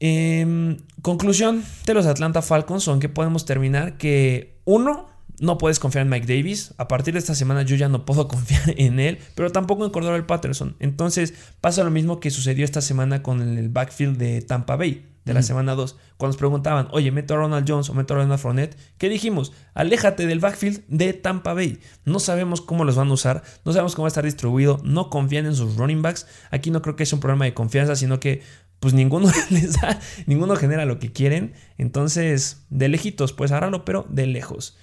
[0.00, 5.08] Em, conclusión de los Atlanta Falcons son que podemos terminar que uno,
[5.38, 6.74] no puedes confiar en Mike Davis.
[6.78, 9.92] A partir de esta semana yo ya no puedo confiar en él, pero tampoco en
[9.92, 10.74] Cordero Patterson.
[10.80, 15.34] Entonces pasa lo mismo que sucedió esta semana con el backfield de Tampa Bay de
[15.34, 15.96] la semana 2.
[16.16, 19.52] Cuando nos preguntaban, oye, meto a Ronald Jones o meto a Ronald Fournette, ¿qué dijimos?
[19.74, 21.80] Aléjate del backfield de Tampa Bay.
[22.04, 25.10] No sabemos cómo los van a usar, no sabemos cómo va a estar distribuido, no
[25.10, 26.26] confían en sus running backs.
[26.50, 28.42] Aquí no creo que sea un problema de confianza, sino que
[28.80, 31.54] pues ninguno les da, ninguno genera lo que quieren.
[31.78, 34.76] Entonces, de lejitos, pues agárralo, pero de lejos.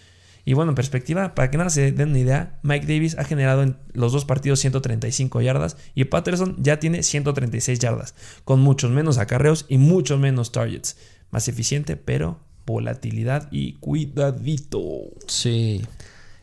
[0.49, 3.61] Y bueno, en perspectiva, para que nada se den una idea, Mike Davis ha generado
[3.61, 9.19] en los dos partidos 135 yardas y Patterson ya tiene 136 yardas, con muchos menos
[9.19, 10.97] acarreos y muchos menos targets.
[11.29, 14.81] Más eficiente, pero volatilidad y cuidadito.
[15.27, 15.83] Sí.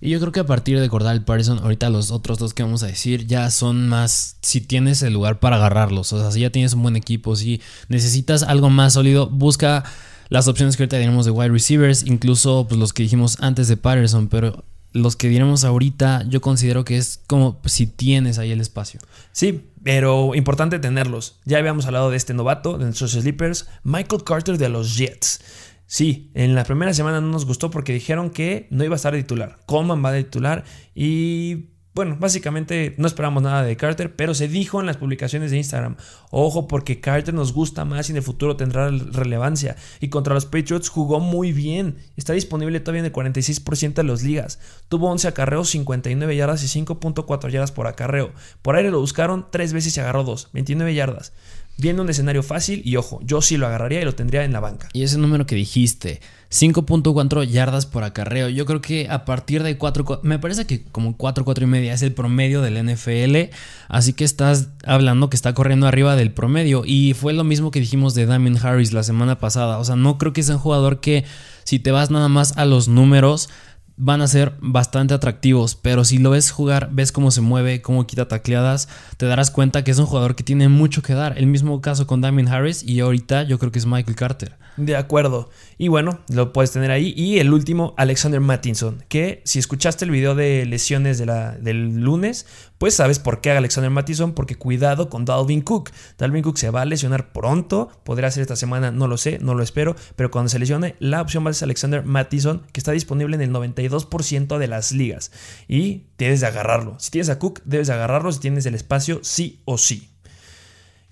[0.01, 2.85] Y yo creo que a partir de Cordal Patterson, ahorita los otros dos que vamos
[2.85, 6.12] a decir ya son más si tienes el lugar para agarrarlos.
[6.12, 9.83] O sea, si ya tienes un buen equipo, si necesitas algo más sólido, busca
[10.29, 13.77] las opciones que ahorita tenemos de wide receivers, incluso pues, los que dijimos antes de
[13.77, 18.61] Patterson, pero los que diremos ahorita, yo considero que es como si tienes ahí el
[18.61, 19.01] espacio.
[19.33, 21.39] Sí, pero importante tenerlos.
[21.45, 25.41] Ya habíamos hablado de este novato, de nuestros sleepers, Michael Carter de los Jets.
[25.87, 29.12] Sí, en la primera semana no nos gustó porque dijeron que no iba a estar
[29.12, 29.59] de titular.
[29.67, 34.81] Coleman va de titular y bueno, básicamente no esperamos nada de Carter, pero se dijo
[34.81, 35.97] en las publicaciones de Instagram,
[36.31, 39.77] ojo porque Carter nos gusta más y en el futuro tendrá relevancia.
[39.99, 44.23] Y contra los Patriots jugó muy bien, está disponible todavía en el 46% de las
[44.23, 44.61] ligas.
[44.91, 48.35] Tuvo 11 acarreos, 59 yardas y 5.4 yardas por acarreo.
[48.61, 51.33] Por aire lo buscaron 3 veces y agarró 2, 29 yardas.
[51.79, 54.61] Viendo un escenario fácil y ojo, yo sí lo agarraría y lo tendría en la
[54.61, 54.91] banca.
[54.93, 59.77] Y ese número que dijiste, 5.4 yardas por acarreo, yo creo que a partir de
[59.77, 63.53] 4, me parece que como 4, 4 y media es el promedio del NFL,
[63.89, 67.81] así que estás hablando que está corriendo arriba del promedio y fue lo mismo que
[67.81, 71.01] dijimos de Damien Harris la semana pasada, o sea, no creo que sea un jugador
[71.01, 71.25] que
[71.65, 73.49] si te vas nada más a los números,
[73.97, 78.07] van a ser bastante atractivos, pero si lo ves jugar, ves cómo se mueve, cómo
[78.07, 81.39] quita tacleadas, te darás cuenta que es un jugador que tiene mucho que dar.
[81.39, 84.57] El mismo caso con Damien Harris y ahorita yo creo que es Michael Carter.
[84.77, 85.49] De acuerdo.
[85.79, 87.15] Y bueno, lo puedes tener ahí.
[87.17, 92.01] Y el último, Alexander Mattinson, que si escuchaste el video de lesiones de la, del
[92.01, 92.47] lunes,
[92.79, 95.91] pues sabes por qué Alexander Mattinson, porque cuidado con Dalvin Cook.
[96.19, 99.55] Dalvin Cook se va a lesionar pronto, podría ser esta semana, no lo sé, no
[99.55, 102.93] lo espero, pero cuando se lesione, la opción va a ser Alexander Mattinson, que está
[102.93, 105.33] disponible en el 92% de las ligas.
[105.69, 106.97] Y debes de agarrarlo.
[106.99, 110.11] Si tienes a Cook, debes de agarrarlo si tienes el espacio, sí o sí.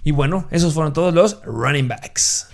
[0.02, 2.48] Y bueno, esos fueron todos los running backs.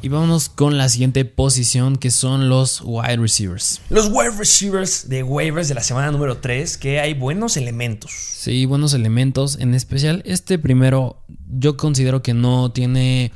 [0.00, 3.80] Y vámonos con la siguiente posición que son los wide receivers.
[3.90, 8.12] Los wide receivers de waivers de la semana número 3, que hay buenos elementos.
[8.12, 9.58] Sí, buenos elementos.
[9.58, 13.32] En especial este primero yo considero que no tiene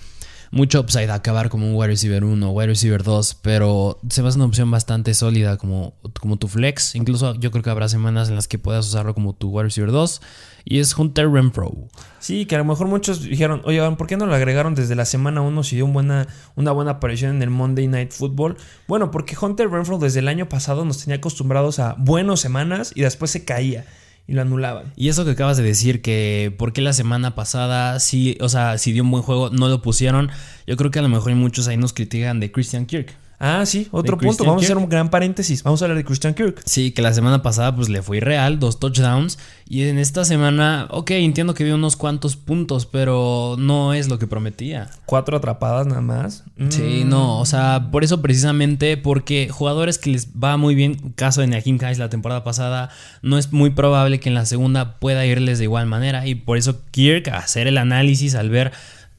[0.53, 4.31] mucho upside acabar como un wide receiver 1 o wide receiver 2, pero se a
[4.31, 6.95] ser una opción bastante sólida como, como tu flex.
[6.95, 9.91] Incluso yo creo que habrá semanas en las que puedas usarlo como tu wide receiver
[9.91, 10.21] 2
[10.67, 11.73] y es Hunter Renfro.
[12.21, 15.07] Sí, que a lo mejor muchos dijeron, oye, ¿por qué no lo agregaron desde la
[15.07, 18.59] semana 1 si dio buena, una buena aparición en el Monday Night Football?
[18.87, 23.01] Bueno, porque Hunter Renfro desde el año pasado nos tenía acostumbrados a buenas semanas y
[23.01, 23.87] después se caía
[24.26, 24.92] y lo anulaban.
[24.96, 28.78] Y eso que acabas de decir, que por qué la semana pasada sí, o sea,
[28.78, 30.30] si dio un buen juego, no lo pusieron,
[30.66, 33.16] yo creo que a lo mejor hay muchos ahí nos critican de Christian Kirk.
[33.44, 34.28] Ah, sí, otro punto.
[34.28, 35.64] Christian Vamos a hacer un gran paréntesis.
[35.64, 36.62] Vamos a hablar de Christian Kirk.
[36.64, 39.37] Sí, que la semana pasada pues le fue real, dos touchdowns.
[39.68, 44.20] Y en esta semana, ok, entiendo que dio unos cuantos puntos, pero no es lo
[44.20, 44.90] que prometía.
[45.07, 46.44] Cuatro atrapadas nada más.
[46.68, 47.09] Sí, Mm.
[47.09, 51.48] no, o sea, por eso precisamente, porque jugadores que les va muy bien, caso de
[51.48, 52.90] Naheem Hines la temporada pasada,
[53.22, 56.28] no es muy probable que en la segunda pueda irles de igual manera.
[56.28, 58.70] Y por eso Kirk, hacer el análisis, al ver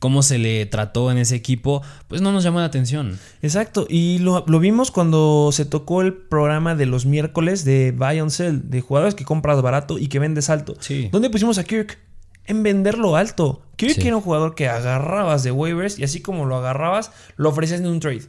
[0.04, 3.18] cómo se le trató en ese equipo, pues no nos llamó la atención.
[3.42, 8.20] Exacto, y lo, lo vimos cuando se tocó el programa de los miércoles de Buy
[8.20, 10.76] on Sell, de jugadores que compras barato y que vendes alto.
[10.82, 11.08] Sí.
[11.10, 12.00] ¿Dónde pusimos a Kirk?
[12.44, 13.62] En venderlo alto.
[13.78, 14.06] Kirk Sí.
[14.06, 17.88] era un jugador que agarrabas de waivers y así como lo agarrabas, lo ofrecías en
[17.88, 18.24] un trade.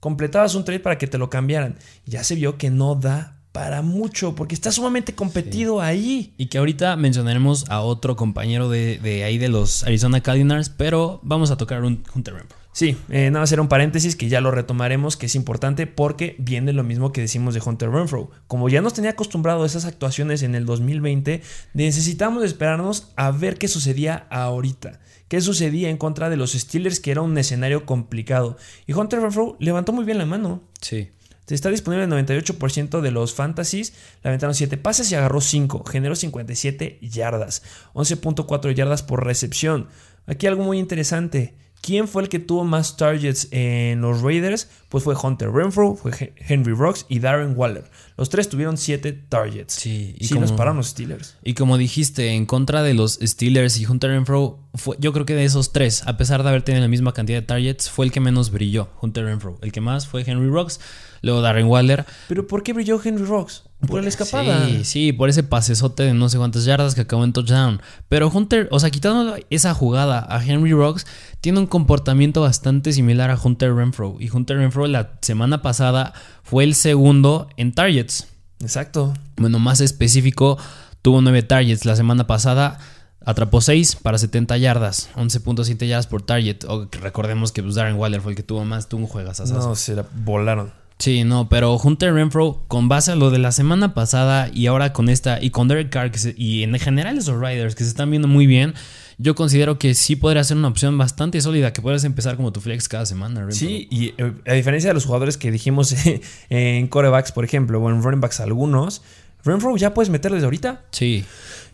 [0.00, 1.76] Completabas un trade para que te lo cambiaran.
[2.06, 6.34] Ya se vio que no da para mucho porque está sumamente competido ahí.
[6.36, 11.20] Y que ahorita mencionaremos a otro compañero de, de ahí de los Arizona Cardinals, pero
[11.22, 12.58] vamos a tocar un Hunter Renfro.
[12.78, 16.36] Sí, eh, nada más era un paréntesis que ya lo retomaremos, que es importante porque
[16.38, 18.30] viene lo mismo que decimos de Hunter Renfro.
[18.46, 21.42] Como ya nos tenía acostumbrado a esas actuaciones en el 2020,
[21.74, 25.00] necesitamos esperarnos a ver qué sucedía ahorita.
[25.26, 28.56] ¿Qué sucedía en contra de los Steelers, que era un escenario complicado?
[28.86, 30.62] Y Hunter Renfro levantó muy bien la mano.
[30.80, 31.10] Sí.
[31.54, 33.92] Está disponible en el 98% de los fantasies.
[34.22, 35.84] Le aventaron 7 pases y agarró 5.
[35.84, 37.62] Generó 57 yardas.
[37.94, 39.88] 11.4 yardas por recepción.
[40.26, 41.54] Aquí algo muy interesante.
[41.80, 44.68] ¿Quién fue el que tuvo más targets en los Raiders?
[44.88, 47.84] Pues fue Hunter Renfro, fue He- Henry Rocks y Darren Waller.
[48.16, 49.74] Los tres tuvieron 7 targets.
[49.74, 51.36] Sí, y sí como- nos pararon los Steelers.
[51.44, 55.36] Y como dijiste, en contra de los Steelers y Hunter Renfro, fue, yo creo que
[55.36, 58.12] de esos tres, a pesar de haber tenido la misma cantidad de targets, fue el
[58.12, 59.56] que menos brilló, Hunter Renfro.
[59.62, 60.80] El que más fue Henry Rocks,
[61.22, 62.04] luego Darren Waller.
[62.28, 63.64] Pero ¿por qué brilló Henry Rocks?
[63.86, 64.66] Por la escapada.
[64.66, 67.80] Sí, sí, por ese pasesote de no sé cuántas yardas que acabó en touchdown.
[68.08, 71.06] Pero Hunter, o sea, quitando esa jugada a Henry Rocks,
[71.40, 74.16] tiene un comportamiento bastante similar a Hunter Renfro.
[74.18, 78.26] Y Hunter Renfro la semana pasada fue el segundo en targets.
[78.60, 79.14] Exacto.
[79.36, 80.58] Bueno, más específico,
[81.02, 82.78] tuvo 9 targets la semana pasada.
[83.24, 86.64] Atrapó 6 para 70 yardas, 11.7 yardas por target.
[86.66, 89.74] O recordemos que pues, Darren Waller fue el que tuvo más, tuvo un juegas No,
[89.74, 90.72] se la volaron.
[90.98, 94.92] Sí, no, pero Hunter Renfro, con base a lo de la semana pasada y ahora
[94.92, 97.90] con esta, y con Derek Carr que se- y en general esos Riders que se
[97.90, 98.74] están viendo muy bien,
[99.16, 102.60] yo considero que sí podría ser una opción bastante sólida que puedes empezar como tu
[102.60, 103.40] flex cada semana.
[103.40, 103.54] Renfro.
[103.56, 105.94] Sí, y eh, a diferencia de los jugadores que dijimos
[106.50, 109.02] en corebacks, por ejemplo, o en running backs algunos,
[109.44, 110.82] Renfro ya puedes meterlo desde ahorita.
[110.90, 111.24] Sí,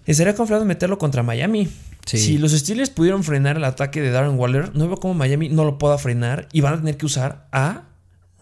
[0.07, 1.67] Estaría confiado meterlo contra Miami.
[2.05, 2.19] Sí.
[2.19, 5.65] Si los Steelers pudieron frenar el ataque de Darren Waller, no veo cómo Miami no
[5.65, 7.85] lo pueda frenar y van a tener que usar a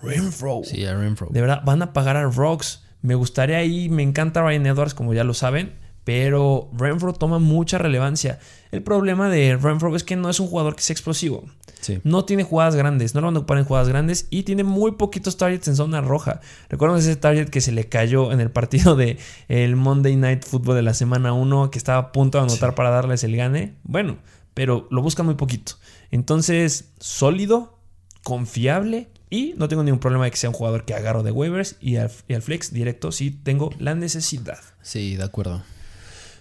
[0.02, 0.62] Renfro.
[0.64, 1.28] sí, a Renfro.
[1.30, 2.82] De verdad, van a pagar a Rocks.
[3.00, 5.72] Me gustaría ahí, me encanta Ryan Edwards, como ya lo saben,
[6.04, 8.38] pero Renfro toma mucha relevancia.
[8.70, 11.44] El problema de Renfro es que no es un jugador que sea explosivo.
[11.80, 12.00] Sí.
[12.04, 14.92] No tiene jugadas grandes, no lo van a ocupar en jugadas grandes y tiene muy
[14.92, 16.40] poquitos targets en zona roja.
[16.68, 20.76] ¿Recuerdan ese target que se le cayó en el partido de el Monday Night Football
[20.76, 23.74] de la semana 1 que estaba a punto de anotar para darles el gane?
[23.82, 24.18] Bueno,
[24.54, 25.72] pero lo buscan muy poquito.
[26.12, 27.78] Entonces, sólido,
[28.22, 31.76] confiable y no tengo ningún problema de que sea un jugador que agarro de waivers
[31.80, 34.58] y al, y al flex directo si tengo la necesidad.
[34.82, 35.62] Sí, de acuerdo.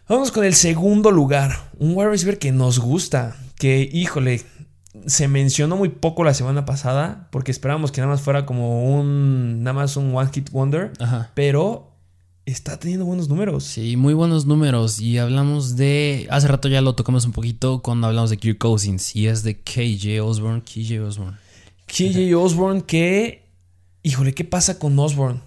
[0.10, 1.70] Vamos con el segundo lugar.
[1.80, 3.38] Un wide receiver que nos gusta.
[3.58, 4.42] Que, híjole,
[5.06, 7.30] se mencionó muy poco la semana pasada.
[7.32, 9.64] Porque esperábamos que nada más fuera como un.
[9.64, 10.92] Nada más un One Hit Wonder.
[11.00, 11.32] Ajá.
[11.34, 11.94] Pero
[12.46, 13.64] está teniendo buenos números.
[13.64, 15.00] Sí, muy buenos números.
[15.00, 16.28] Y hablamos de.
[16.30, 19.16] Hace rato ya lo tocamos un poquito cuando hablamos de Kirk Cousins.
[19.16, 20.62] Y es de KJ Osborne.
[20.62, 21.38] KJ Osborne.
[21.92, 23.50] KJ Osborne, que.
[24.02, 25.42] Híjole, ¿qué pasa con Osborne?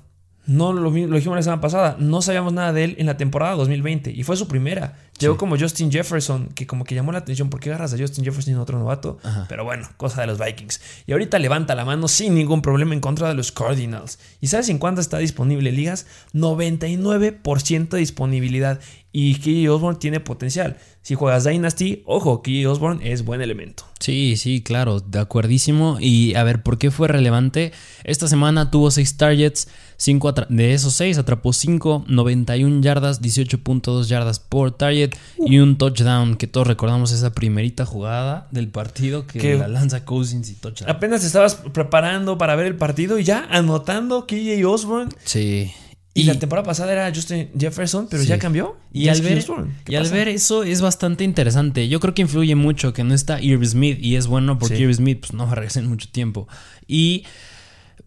[0.46, 1.96] No lo, dijimos la semana pasada.
[1.98, 4.11] No sabíamos nada de él en la temporada 2020.
[4.11, 4.98] Y fue su primera.
[5.18, 5.38] Llegó Sí.
[5.38, 7.48] como Justin Jefferson, que como que llamó la atención.
[7.48, 9.18] ¿Por qué agarras a Justin Jefferson y no otro novato?
[9.22, 9.46] Ajá.
[9.48, 10.80] Pero bueno, cosa de los Vikings.
[11.07, 14.18] Y ahorita levanta la mano sin ningún problema en contra de los Cardinals.
[14.40, 16.07] ¿Y sabes en cuánto está disponible ligas?
[16.33, 18.80] 99% de disponibilidad.
[19.12, 20.76] Y KJ Osborne tiene potencial.
[21.02, 23.85] Si juegas Dynasty, ojo, KJ Osborne es buen elemento.
[24.00, 25.98] Sí, sí, claro, de acuerdísimo.
[26.00, 27.72] Y a ver, ¿por qué fue relevante?
[28.02, 29.68] Esta semana tuvo 6 targets,
[30.05, 36.37] cinco de esos 6 atrapó 5, 91 yardas, 18.2 yardas por target y un touchdown,
[36.37, 40.90] que todos recordamos esa primerita jugada del partido que Que- la lanza Cousins y touchdown.
[40.90, 45.11] Apenas estabas preparando para ver el partido y ya anotando KJ Osborne.
[45.25, 45.73] Sí.
[46.17, 48.29] Y, la temporada pasada era Justin Jefferson, pero Sí.
[48.29, 48.77] ya cambió.
[48.93, 49.73] Y al, ver, KJ Osborne.
[49.85, 51.88] ¿Qué y al ver eso es bastante interesante.
[51.88, 54.83] Yo creo que influye mucho que no está Irv Smith y es bueno porque Sí.
[54.85, 56.47] Irv Smith pues, no va a regresar en mucho tiempo.
[56.87, 57.25] Y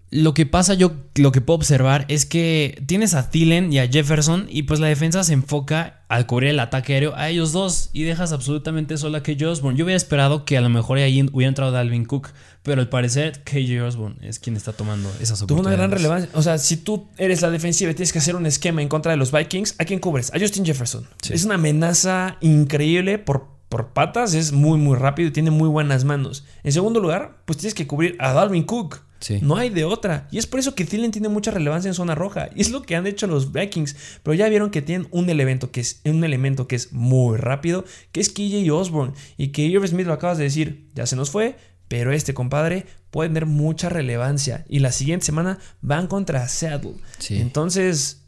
[0.10, 3.88] Lo que pasa, yo lo que puedo observar es que tienes a Thielen y a
[3.90, 7.90] Jefferson y pues la defensa se enfoca al cubrir el ataque aéreo a ellos dos
[7.92, 9.78] y dejas absolutamente sola a KJ Osborne.
[9.78, 12.30] Yo hubiera esperado que a lo mejor ahí hubiera entrado Dalvin Cook,
[12.64, 15.68] pero al parecer KJ Osborne es quien está tomando esas Tuvo oportunidades.
[15.68, 16.30] una gran relevancia.
[16.34, 19.12] O sea, si tú eres la defensiva y tienes que hacer un esquema en contra
[19.12, 20.34] de los Vikings, ¿a quién cubres?
[20.34, 21.06] A Justin Jefferson.
[21.22, 21.34] Sí.
[21.34, 26.06] Es una amenaza increíble por, por patas, es muy, muy rápido y tiene muy buenas
[26.06, 26.46] manos.
[26.64, 29.06] En segundo lugar, pues tienes que cubrir a Dalvin Cook.
[29.20, 29.40] Sí.
[29.42, 30.28] No hay de otra.
[30.32, 32.50] Y es por eso que Thielen tiene mucha relevancia en zona roja.
[32.56, 33.96] Y es lo que han hecho los Vikings.
[34.24, 37.84] Pero ya vieron que tienen un elemento que es, un elemento que es muy rápido,
[38.12, 39.14] que es KJ Osborne.
[39.38, 41.56] Y que Irv Smith lo acabas de decir, ya se nos fue.
[41.88, 44.66] Pero este compadre puede tener mucha relevancia.
[44.68, 46.96] Y la siguiente semana van contra Seattle.
[47.18, 47.38] Sí.
[47.38, 48.24] Entonces,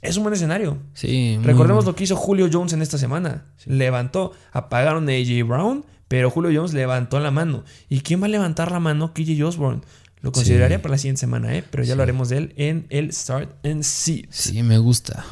[0.00, 0.78] es un buen escenario.
[0.94, 3.46] Sí, muy- Recordemos lo que hizo Julio Jones en esta semana.
[3.66, 7.64] Levantó, apagaron a AJ Brown, pero Julio Jones levantó la mano.
[7.88, 9.12] ¿Y quién va a levantar la mano?
[9.12, 9.80] KJ Osborne.
[10.24, 10.82] Lo consideraría Sí.
[10.82, 11.62] para la siguiente semana, ¿eh?
[11.70, 11.96] pero ya Sí.
[11.98, 14.24] lo haremos de él en el Start and Seed.
[14.30, 15.24] Sí, me gusta.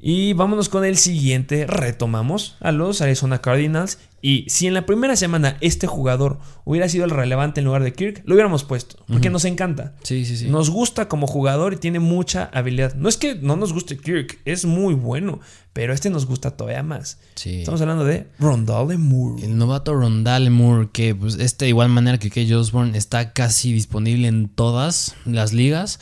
[0.00, 1.66] Y vámonos con el siguiente.
[1.66, 3.98] Retomamos a los Arizona Cardinals.
[4.22, 7.92] Y si en la primera semana este jugador hubiera sido el relevante en lugar de
[7.92, 8.96] Kirk, lo hubiéramos puesto.
[9.06, 9.94] Porque nos encanta.
[10.02, 10.48] Sí, sí, sí.
[10.48, 12.94] Nos gusta como jugador y tiene mucha habilidad.
[12.94, 15.40] No es que no nos guste Kirk, es muy bueno.
[15.72, 17.18] Pero este nos gusta todavía más.
[17.34, 17.60] Sí.
[17.60, 19.44] Estamos hablando de Rondale Moore.
[19.44, 23.72] El novato Rondale Moore, que pues este de igual manera que KJ Osborne está casi
[23.72, 26.00] disponible en todas las ligas.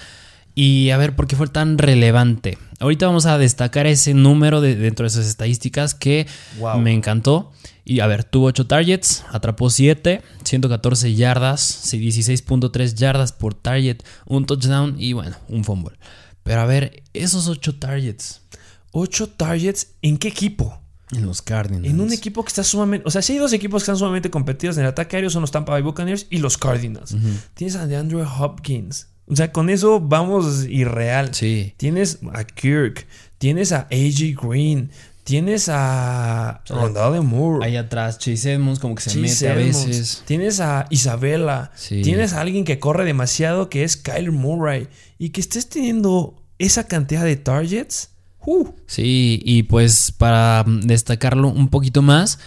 [0.61, 2.59] Y a ver, ¿por qué fue tan relevante?
[2.81, 6.27] Ahorita vamos a destacar ese número de, dentro de esas estadísticas que
[6.59, 6.81] Wow.
[6.81, 7.53] me encantó.
[7.85, 13.99] Y a ver, tuvo 8 targets, atrapó 7, 114 yardas, sí, 16.3 yardas por target,
[14.27, 15.97] un touchdown y bueno, un fumble.
[16.43, 18.43] Pero a ver, esos 8 targets
[18.91, 19.93] 8 targets.
[20.03, 20.81] ¿En qué equipo?
[21.13, 21.87] en los Cardinals.
[21.87, 23.07] En un equipo que está sumamente.
[23.07, 25.41] O sea, si hay dos equipos que están sumamente competidos en el ataque aéreo, son
[25.43, 27.15] los Tampa Bay Buccaneers y los Cardinals.
[27.55, 29.07] Tienes a DeAndre Hopkins.
[29.31, 31.35] O sea, con eso vamos irreal.
[31.35, 31.75] Sí.
[31.77, 33.07] Tienes a Kirk.
[33.39, 34.91] Tienes a AJ Green.
[35.25, 37.67] Tienes a Rondale Moore.
[37.67, 40.23] Ahí atrás, Chase Edmonds como que se Chase mete a veces.
[40.27, 41.71] Tienes a Isabela.
[41.75, 42.01] Sí.
[42.01, 44.89] Tienes a alguien que corre demasiado, que es Kyler Murray.
[45.19, 48.11] Y que estés teniendo esa cantidad de targets.
[48.47, 52.39] Uh, Sí, y pues para destacarlo un poquito más,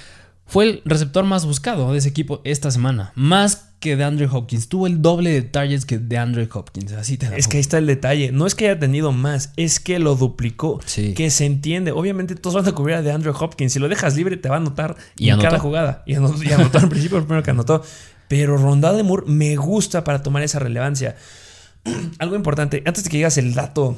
[0.47, 3.11] fue el receptor más buscado de ese equipo esta semana.
[3.13, 4.69] Más que de Andrew Hopkins.
[4.69, 6.93] Tuvo el doble de targets que de Andrew Hopkins.
[6.93, 8.31] Así te la es que ahí está el detalle.
[8.31, 10.79] No es que haya tenido más, es que lo duplicó.
[10.85, 11.13] Sí.
[11.13, 11.91] Que se entiende.
[11.91, 13.73] Obviamente todos van a cubrir a de Andrew Hopkins.
[13.73, 15.49] Si lo dejas libre, te va a anotar Y en anotó.
[15.49, 16.03] cada jugada.
[16.05, 17.83] Y anotó, y anotó al principio el primero que anotó.
[18.29, 21.17] Pero Rondale Moore me gusta para tomar esa relevancia.
[22.19, 23.97] Algo importante, antes de que digas el dato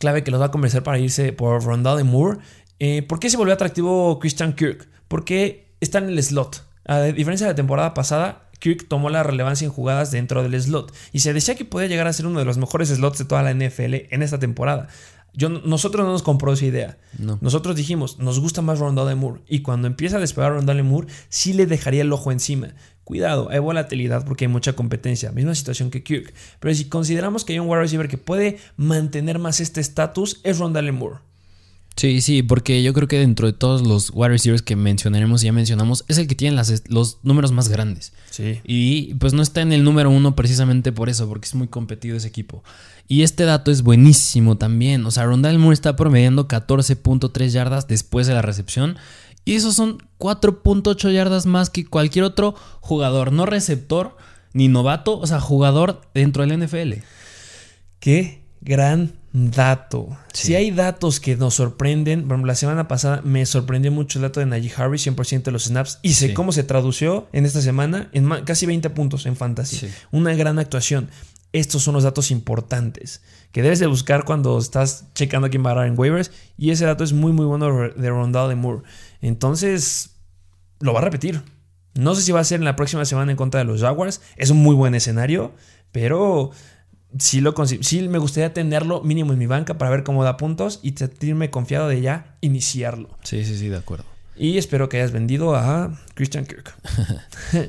[0.00, 2.38] clave que los va a convencer para irse por Rondale Moore,
[2.80, 4.88] eh, ¿por qué se volvió atractivo Christian Kirk?
[5.06, 6.64] Porque está en el slot.
[6.86, 10.94] A diferencia de la temporada pasada, Kirk tomó la relevancia en jugadas dentro del slot
[11.10, 13.42] y se decía que podía llegar a ser uno de los mejores slots de toda
[13.42, 14.86] la NFL en esta temporada.
[15.34, 16.96] Yo, nosotros no nos compró esa idea.
[17.18, 17.38] No.
[17.40, 19.40] Nosotros dijimos, nos gusta más Rondale Moore.
[19.48, 22.68] Y cuando empieza a despegar Rondale Moore, sí le dejaría el ojo encima.
[23.02, 25.32] Cuidado, hay volatilidad porque hay mucha competencia.
[25.32, 26.32] Misma situación que Kirk.
[26.60, 30.60] Pero si consideramos que hay un wide receiver que puede mantener más este estatus, es
[30.60, 31.18] Rondale Moore.
[31.96, 35.46] Sí, sí, porque yo creo que dentro de todos los wide receivers que mencionaremos y
[35.46, 38.12] ya mencionamos, es el que tiene las los números más grandes.
[38.30, 38.60] Sí.
[38.64, 42.16] Y pues no está en el número uno precisamente por eso, porque es muy competido
[42.16, 42.64] ese equipo.
[43.08, 45.04] Y este dato es buenísimo también.
[45.04, 48.96] O sea, Rondale Moore está promediando 14.3 yardas después de la recepción.
[49.44, 54.16] Y esos son 4.8 yardas más que cualquier otro jugador, no receptor
[54.54, 57.02] ni novato, o sea, jugador dentro del NFL.
[57.98, 60.08] Qué gran dato.
[60.32, 60.48] Sí.
[60.48, 64.22] Si hay datos que nos sorprenden, por ejemplo, la semana pasada me sorprendió mucho el
[64.24, 66.34] dato de Najee Harris, 100% de los snaps, y sé Sí.
[66.34, 69.76] cómo se tradució en esta semana en casi 20 puntos en fantasy.
[69.76, 69.88] Sí.
[70.10, 71.08] Una gran actuación.
[71.52, 73.22] Estos son los datos importantes
[73.52, 77.04] que debes de buscar cuando estás checando quién va a en waivers, y ese dato
[77.04, 78.82] es muy muy bueno de Rondale Moore.
[79.20, 80.10] Entonces,
[80.80, 81.42] lo va a repetir.
[81.94, 84.22] No sé si va a ser en la próxima semana en contra de los Jaguars.
[84.36, 85.52] Es un muy buen escenario,
[85.90, 86.50] pero
[87.18, 90.80] sí, lo, sí me gustaría tenerlo mínimo en mi banca para ver cómo da puntos
[90.82, 93.10] y sentirme confiado de ya iniciarlo.
[93.22, 94.04] Sí, sí, sí, de acuerdo.
[94.34, 96.74] Y espero que hayas vendido a Christian Kirk.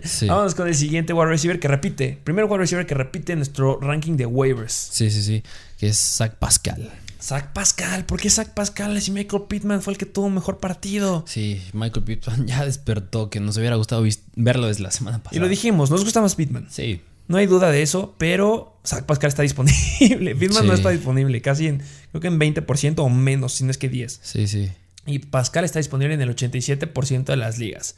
[0.04, 0.28] Sí.
[0.28, 2.20] Vamos con el siguiente wide receiver que repite.
[2.24, 4.72] Primer wide receiver que repite nuestro ranking de waivers.
[4.72, 5.44] Sí, sí, sí.
[5.78, 6.90] Que es Zach Pascal.
[7.22, 8.06] Zach Pascal.
[8.06, 11.26] ¿Por qué Zach Pascal si Michael Pittman fue el que tuvo mejor partido?
[11.28, 15.38] Sí, Michael Pittman ya despertó, que nos hubiera gustado verlo desde la semana pasada.
[15.38, 16.68] Y lo dijimos, nos gusta más Pittman.
[16.70, 20.36] Sí, No hay duda de eso, pero Zach Pascal está disponible.
[20.40, 23.78] Pittman no está disponible, casi en, creo que en 20% o menos, si no es
[23.78, 24.20] que 10.
[24.22, 24.72] sí, sí.
[25.06, 27.98] Y Pascal está disponible en el 87% de las ligas.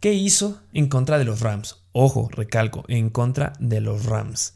[0.00, 1.76] ¿Qué hizo en contra de los Rams?
[1.92, 4.54] Ojo, recalco, en contra de los Rams.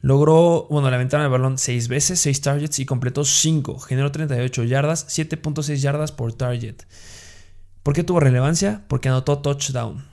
[0.00, 3.80] Logró, bueno, le aventaron el balón 6 veces, 6 targets y completó 5.
[3.80, 6.76] Generó 38 yardas, 7.6 yardas por target.
[7.82, 8.84] ¿Por qué tuvo relevancia?
[8.86, 10.04] Porque anotó touchdown.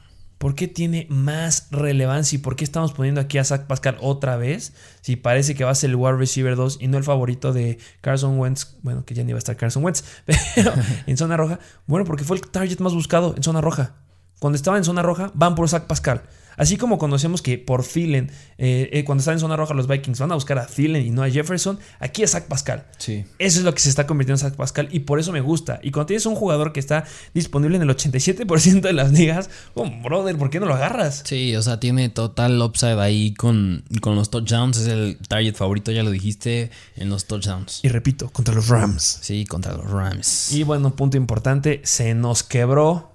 [0.43, 4.35] ¿Por qué tiene más relevancia y por qué estamos poniendo aquí a Zach Pascal otra
[4.35, 4.73] vez?
[4.99, 7.77] Si parece que va a ser el wide receiver 2 y no el favorito de
[8.01, 8.75] Carson Wentz.
[8.81, 10.03] Bueno, que ya ni va a estar Carson Wentz,
[10.55, 10.73] pero
[11.07, 11.59] en zona roja.
[11.87, 13.95] Bueno, porque fue el target más buscado en zona roja.
[14.39, 16.23] Cuando estaba en zona roja, van por Zach Pascal.
[16.57, 20.19] Así como conocemos que por Thielen, eh, eh, cuando están en zona roja los Vikings
[20.19, 22.85] van a buscar a Thielen y no a Jefferson, aquí es Zach Pascal.
[22.97, 23.25] Sí.
[23.39, 25.79] Eso es lo que se está convirtiendo en Zach Pascal y por eso me gusta.
[25.83, 29.89] Y cuando tienes un jugador que está disponible en el 87% de las ligas, oh,
[30.03, 31.23] brother, ¿por qué no lo agarras?
[31.25, 34.77] Sí, o sea, tiene total upside ahí con, con los touchdowns.
[34.77, 37.79] Es el target favorito, ya lo dijiste, en los touchdowns.
[37.83, 39.19] Y repito, contra los Rams.
[39.21, 40.51] Sí, contra los Rams.
[40.53, 43.12] Y bueno, punto importante, se nos quebró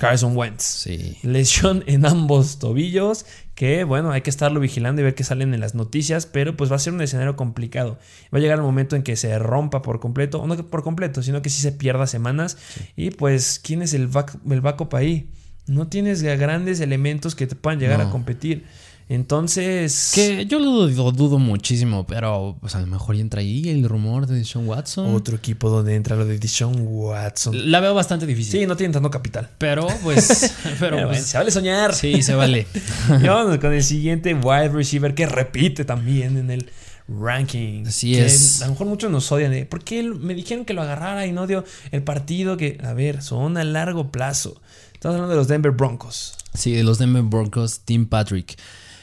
[0.00, 0.62] Carson Wentz.
[0.64, 1.18] Sí.
[1.22, 5.60] Lesión en ambos tobillos, que bueno, hay que estarlo vigilando y ver qué salen en
[5.60, 7.98] las noticias, pero pues va a ser un escenario complicado.
[8.34, 11.22] Va a llegar el momento en que se rompa por completo, o no por completo,
[11.22, 12.56] sino que sí se pierda semanas.
[12.96, 15.28] Y pues, ¿quién es el, back, el backup ahí?
[15.66, 18.08] No tienes grandes elementos que te puedan llegar No.
[18.08, 18.64] a competir.
[19.10, 20.12] Entonces...
[20.14, 24.28] Que yo lo dudo, dudo muchísimo, pero pues a lo mejor entra ahí el rumor
[24.28, 25.12] de Sean Watson.
[25.16, 27.72] Otro equipo donde entra lo de Deshaun Watson.
[27.72, 28.60] La veo bastante difícil.
[28.60, 29.50] Sí, no tienen tanto capital.
[29.58, 31.92] Pero pues, pero pues, se vale soñar.
[31.92, 32.68] sí, se vale.
[33.20, 36.70] Y vámonos con el siguiente wide receiver que repite también en el
[37.08, 37.86] ranking.
[37.88, 38.62] Así Que es.
[38.62, 41.32] A lo mejor muchos nos odian de ¿por qué me dijeron que lo agarrara y
[41.32, 42.56] no dio el partido?
[42.56, 44.62] Que, a ver, son a largo plazo.
[44.94, 46.36] Estamos hablando de los Denver Broncos.
[46.54, 48.56] Sí, de los Denver Broncos, Tim Patrick.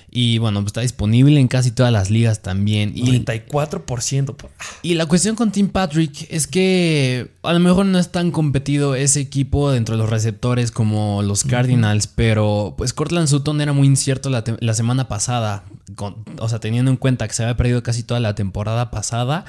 [0.10, 2.94] Y bueno, pues está disponible en casi todas las ligas también.
[2.96, 4.36] Y, 94%.
[4.36, 8.10] por- ah, y la cuestión con Tim Patrick es que a lo mejor no es
[8.10, 13.60] tan competido ese equipo dentro de los receptores como los Cardinals, pero pues Cortland Sutton
[13.60, 15.66] era muy incierto la, semana pasada.
[15.96, 19.46] Con- o sea, teniendo en cuenta que se había perdido casi toda la temporada pasada.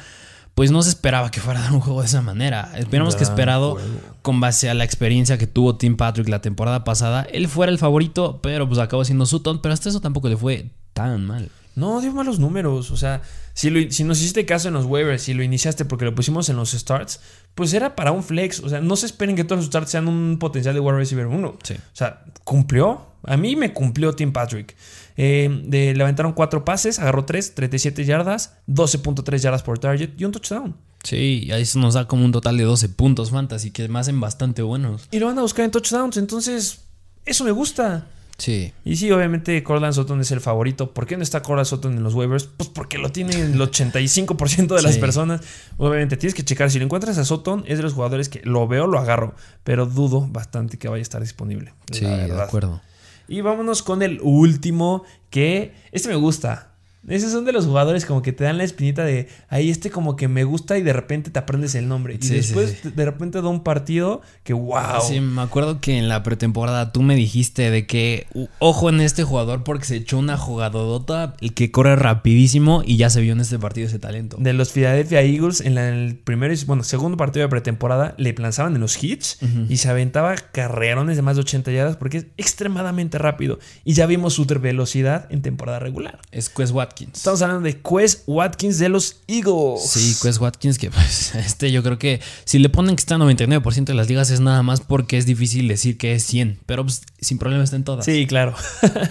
[0.59, 2.73] Pues no se esperaba que fuera a dar un juego de esa manera.
[2.77, 3.79] Esperamos que Gran esperado,
[4.23, 7.79] con base a la experiencia que tuvo Tim Patrick la temporada pasada, él fuera el
[7.79, 11.49] favorito, pero pues acabó siendo Sutton, pero hasta eso tampoco le fue tan mal.
[11.77, 12.91] No, dio malos números.
[12.91, 13.23] O sea,
[13.55, 16.49] si, lo- si nos hiciste caso en los waivers, si lo iniciaste porque lo pusimos
[16.49, 17.21] en los starts,
[17.55, 18.59] pues era para un flex.
[18.59, 21.29] O sea, no se esperen que todos los starts sean un potencial de wide receiver
[21.29, 21.57] 1.
[21.63, 21.75] Sí.
[21.75, 23.07] O sea, cumplió.
[23.23, 24.75] A mí me cumplió Tim Patrick.
[25.21, 30.25] Eh, de, le aventaron cuatro pases, agarró 3, 37 yardas, 12.3 yardas por target y
[30.25, 30.77] un touchdown.
[31.03, 33.99] Sí, y ahí eso nos da como un total de 12 puntos fantasy, que me
[33.99, 35.09] hacen bastante buenos.
[35.11, 36.83] Y lo van a buscar en touchdowns, entonces
[37.27, 38.07] eso me gusta.
[38.37, 38.73] Sí.
[38.85, 40.95] Y sí, obviamente Corland Sutton es el favorito.
[40.95, 42.45] ¿Por qué no está Corland Sutton en los waivers?
[42.57, 45.01] Pues porque lo tiene el 85% de las Sí.
[45.01, 45.41] personas.
[45.77, 46.71] Obviamente tienes que checar.
[46.71, 49.35] Si lo encuentras a Sutton, es de los jugadores que lo veo, lo agarro.
[49.65, 51.75] Pero dudo bastante que vaya a estar disponible.
[51.91, 52.81] Sí, de acuerdo.
[53.29, 56.68] Y vámonos con el último, que este me gusta.
[57.09, 60.17] Esos son de los jugadores como que te dan la espinita de, ahí este como
[60.17, 62.19] que me gusta y de repente te aprendes el nombre.
[62.21, 62.91] Y Sí, después sí.
[62.95, 65.01] de repente da un partido que wow.
[65.07, 68.27] Sí, me acuerdo que en la pretemporada tú me dijiste de que
[68.59, 73.11] ojo en este jugador porque se echó una jugadodota, el que corre rapidísimo y ya
[73.11, 74.37] se vio en este partido ese talento.
[74.39, 78.75] De los Philadelphia Eagles, en la- el primer, bueno, segundo partido de pretemporada, le lanzaban
[78.75, 79.39] en los hits
[79.69, 83.59] y se aventaba carrerones de más de 80 yardas porque es extremadamente rápido.
[83.85, 86.19] Y ya vimos su velocidad en temporada regular.
[86.33, 86.98] Es Quest Watkins.
[87.05, 89.83] Estamos hablando de Quest Watkins de los Eagles.
[89.89, 93.23] Sí, Quest Watkins, que pues este yo creo que si le ponen que está en
[93.23, 96.85] 99% de las ligas es nada más porque es difícil decir que es 100, pero
[96.85, 98.05] pues, sin problema está en todas.
[98.05, 98.55] Sí, claro.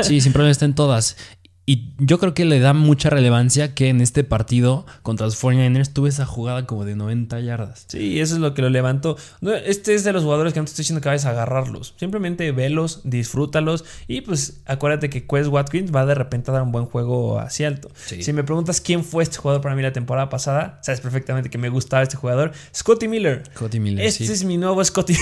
[0.02, 1.18] Sí, sin problema está en todas.
[1.70, 5.92] Y yo creo que le da mucha relevancia que en este partido contra los 49ers
[5.92, 7.84] tuve esa jugada como de 90 yardas.
[7.90, 9.18] Sí, eso es lo que lo levantó.
[9.66, 11.94] Este es de los jugadores que no te estoy diciendo que vayas a agarrarlos.
[11.98, 13.84] Simplemente velos, disfrútalos.
[14.08, 17.66] Y pues acuérdate que Quest Watkins va de repente a dar un buen juego así
[17.66, 17.90] alto.
[17.96, 18.24] Sí.
[18.24, 21.58] Si me preguntas quién fue este jugador para mí la temporada pasada, sabes perfectamente que
[21.58, 22.54] me gustaba este jugador.
[22.74, 23.44] Scotty Miller.
[23.56, 24.32] Cody Miller, Este sí.
[24.32, 25.18] es mi nuevo Scotty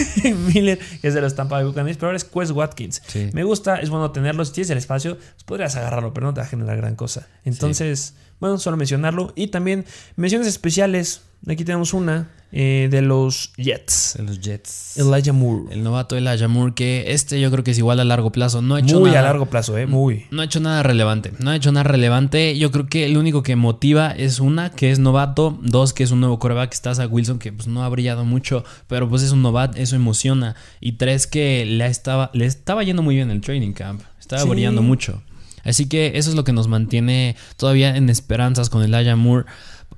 [0.54, 3.02] Miller, que es de los Tampa Bay Buccaneers, pero ahora es Quest Watkins.
[3.08, 3.32] Sí.
[3.34, 4.46] Me gusta, es bueno tenerlo.
[4.46, 7.28] Si tienes el espacio, pues podrías agarrarlo, pero no te va a generar gran cosa.
[7.44, 9.34] Entonces, bueno, solo mencionarlo.
[9.36, 11.22] Y también menciones especiales.
[11.48, 14.16] Aquí tenemos una eh, de los Jets.
[14.18, 14.98] De los Jets.
[14.98, 15.72] Elijah Moore.
[15.72, 18.64] El novato Elijah Moore, que este yo creo que es igual a largo plazo.
[18.64, 19.86] No ha hecho Muy nada, a largo plazo, ¿eh?
[19.86, 20.26] Muy.
[20.32, 21.34] No ha hecho nada relevante.
[21.38, 22.58] No ha hecho nada relevante.
[22.58, 25.60] Yo creo que lo único que motiva es una, que es novato.
[25.62, 26.74] Dos, que es un nuevo coreback.
[26.74, 28.64] Está a Wilson, que pues no ha brillado mucho.
[28.88, 30.56] Pero pues es un novato, eso emociona.
[30.82, 34.02] Y tres, que le estaba, le estaba yendo muy bien el training camp.
[34.20, 34.50] Estaba Sí.
[34.50, 35.22] brillando mucho.
[35.66, 39.46] Así que eso es lo que nos mantiene todavía en esperanzas con Elijah Moore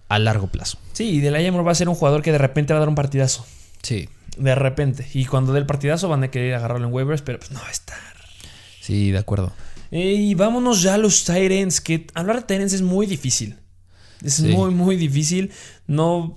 [0.07, 0.79] a largo plazo.
[0.93, 2.89] Sí, y Elijah Moore va a ser un jugador que de repente va a dar
[2.89, 3.45] un partidazo.
[3.81, 4.09] Sí.
[4.37, 5.07] De repente.
[5.13, 7.67] Y cuando dé el partidazo van a querer agarrarlo en waivers, pero pues no va
[7.67, 7.97] a estar.
[8.81, 9.51] Sí, de acuerdo.
[9.91, 13.57] Y vámonos ya a los Tyrants, que hablar de Tyrants es muy difícil.
[14.23, 15.51] Es muy, muy difícil.
[15.85, 16.35] No.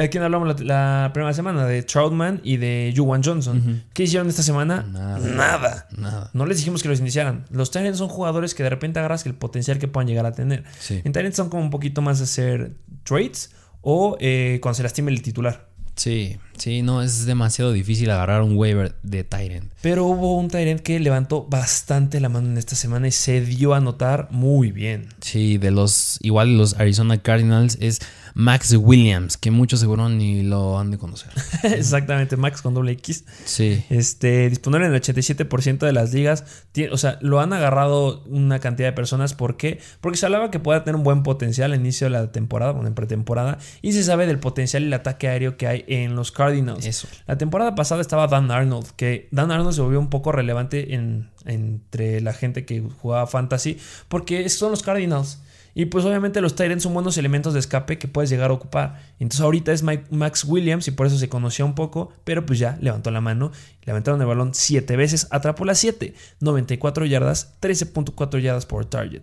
[0.00, 1.66] ¿A quién hablamos la, primera semana?
[1.66, 3.84] De Troutman y de Juwan Johnson.
[3.92, 4.82] ¿Qué hicieron esta semana?
[4.82, 5.88] Nada.
[5.96, 6.30] Nada.
[6.32, 7.44] No les dijimos que los iniciaran.
[7.50, 10.64] Los Tyrants son jugadores que de repente agarras el potencial que puedan llegar a tener.
[10.88, 15.22] En Tyrants son como un poquito más hacer trades o eh, cuando se lastime el
[15.22, 15.71] titular.
[16.02, 19.70] Sí, sí, no, es demasiado difícil agarrar un waiver de Tyrant.
[19.82, 23.72] Pero hubo un Tyrant que levantó bastante la mano en esta semana y se dio
[23.72, 25.06] a notar muy bien.
[25.20, 28.00] Sí, de los, igual los Arizona Cardinals es
[28.34, 31.30] Max Williams, que muchos seguro ni lo han de conocer.
[31.62, 33.24] Exactamente, Max con doble X.
[33.44, 33.84] Sí.
[33.90, 36.44] Este, disponible en el 87% de las ligas.
[36.90, 39.34] o sea, lo han agarrado una cantidad de personas.
[39.34, 39.80] ¿Por qué?
[40.00, 42.88] Porque se hablaba que puede tener un buen potencial al inicio de la temporada, bueno,
[42.88, 43.58] en pretemporada.
[43.82, 46.84] Y se sabe del potencial y el ataque aéreo que hay en los Cardinals.
[46.86, 47.08] Eso.
[47.26, 51.30] La temporada pasada estaba Dan Arnold, que Dan Arnold se volvió un poco relevante en,
[51.44, 53.78] entre la gente que jugaba fantasy,
[54.08, 55.40] porque son los Cardinals.
[55.74, 59.00] Y pues obviamente los Tyrants son buenos elementos de escape que puedes llegar a ocupar.
[59.18, 62.78] Entonces ahorita es Max Williams y por eso se conocía un poco, pero pues ya
[62.80, 63.52] levantó la mano,
[63.84, 69.22] levantaron el balón 7 veces, atrapó las 7, 94 yardas, 13.4 yardas por target.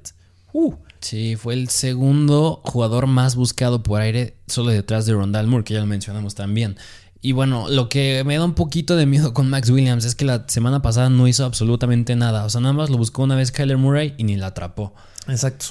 [0.54, 0.74] Uh.
[1.02, 5.76] Sí, fue el segundo jugador más buscado por aire, solo detrás de Rondal Moore, que
[5.76, 6.76] ya lo mencionamos también.
[7.22, 10.26] Y bueno, lo que me da un poquito de miedo con Max Williams es que
[10.26, 12.46] la semana pasada no hizo absolutamente nada.
[12.46, 14.94] O sea, nada más lo buscó una vez Kyler Murray y ni la atrapó.
[15.28, 15.68] Exacto.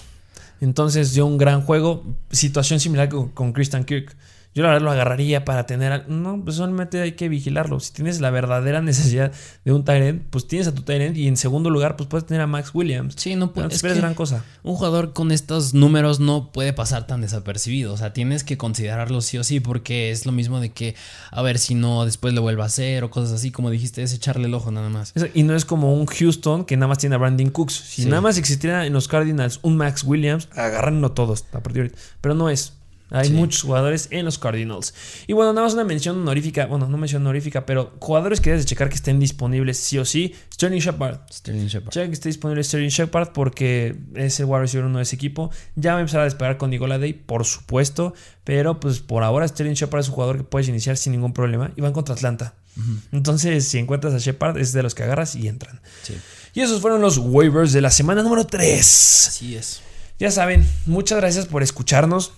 [0.61, 2.04] Entonces dio un gran juego.
[2.30, 4.16] Situación similar con, Christian Kirk.
[4.59, 6.09] Yo la verdad lo agarraría para tener.
[6.09, 7.78] No, pues solamente hay que vigilarlo.
[7.78, 9.30] Si tienes la verdadera necesidad
[9.64, 12.40] de un Tyrant, pues tienes a tu Tyrant y en segundo lugar, pues puedes tener
[12.40, 13.14] a Max Williams.
[13.16, 13.84] Sí, no puedes.
[13.84, 14.44] es gran cosa.
[14.64, 17.92] Un jugador con estos números no puede pasar tan desapercibido.
[17.92, 20.96] O sea, tienes que considerarlo sí o sí, porque es lo mismo de que,
[21.30, 24.12] a ver si no después lo vuelva a hacer o cosas así, como dijiste, es
[24.12, 25.14] echarle el ojo nada más.
[25.34, 27.74] Y no es como un Houston que nada más tiene a Brandon Cooks.
[27.74, 31.96] Si nada más existiera en los Cardinals un Max Williams, agarranlo todos a partir de
[32.20, 32.78] Pero no es.
[33.11, 34.94] Hay muchos jugadores en los Cardinals.
[35.26, 36.66] Y bueno, nada más una mención honorífica.
[36.66, 40.04] Bueno, no mención honorífica, pero jugadores que debes de checar que estén disponibles sí o
[40.04, 40.34] sí.
[40.52, 41.20] Sterling Shepard.
[41.32, 41.92] Sterling Shepard.
[41.92, 45.50] Checa que esté disponible Sterling Shepard porque es el wide receiver uno de ese equipo.
[45.74, 48.14] Ya va a empezar a despegar con Nicola Day, por supuesto.
[48.44, 51.72] Pero pues por ahora Sterling Shepard es un jugador que puedes iniciar sin ningún problema.
[51.76, 52.54] Y van contra Atlanta.
[53.11, 55.80] Entonces, si encuentras a Shepard, es de los que agarras y entran.
[56.54, 59.26] Y esos fueron los waivers de la semana número 3.
[59.28, 59.80] Así es.
[60.18, 62.32] Ya saben, muchas gracias por escucharnos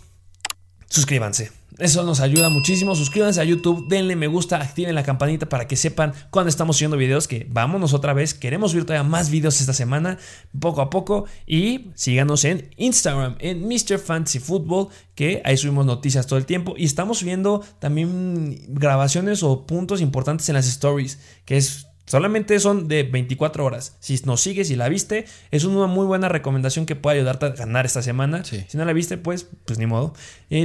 [0.90, 1.50] suscríbanse.
[1.78, 2.94] Eso nos ayuda muchísimo.
[2.94, 6.98] Suscríbanse a YouTube, denle me gusta, activen la campanita para que sepan cuando estamos subiendo
[6.98, 7.26] videos.
[7.26, 8.34] Que vámonos otra vez.
[8.34, 10.18] Queremos subir todavía más videos esta semana,
[10.58, 11.24] poco a poco.
[11.46, 13.98] Y síganos en Instagram, en Mr.
[13.98, 16.74] Fantasy Football, que ahí subimos noticias todo el tiempo.
[16.76, 22.88] Y estamos subiendo también grabaciones o puntos importantes en las stories, que es Solamente son
[22.88, 23.96] de 24 horas.
[24.00, 27.48] Si nos sigues y la viste, es una muy buena recomendación que puede ayudarte a
[27.50, 28.42] ganar esta semana.
[28.42, 30.12] Si no la viste, pues, pues ni modo.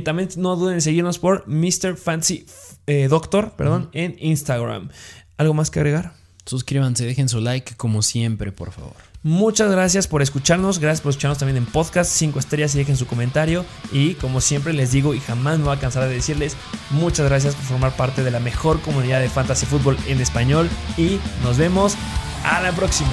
[0.04, 1.98] También no duden en seguirnos por Mr.
[1.98, 2.48] Fancy
[2.88, 4.90] eh, Doctor perdón, en Instagram.
[5.38, 6.14] ¿Algo más que agregar?
[6.48, 8.96] Suscríbanse, dejen su like como siempre, por favor.
[9.26, 13.08] Muchas gracias por escucharnos, gracias por escucharnos también en podcast, 5 estrellas y dejen su
[13.08, 13.66] comentario.
[13.92, 16.56] Y como siempre les digo y jamás me voy a cansar de decirles,
[16.92, 21.18] muchas gracias por formar parte de la mejor comunidad de fantasy fútbol en español y
[21.42, 21.96] nos vemos
[22.44, 23.10] a la próxima.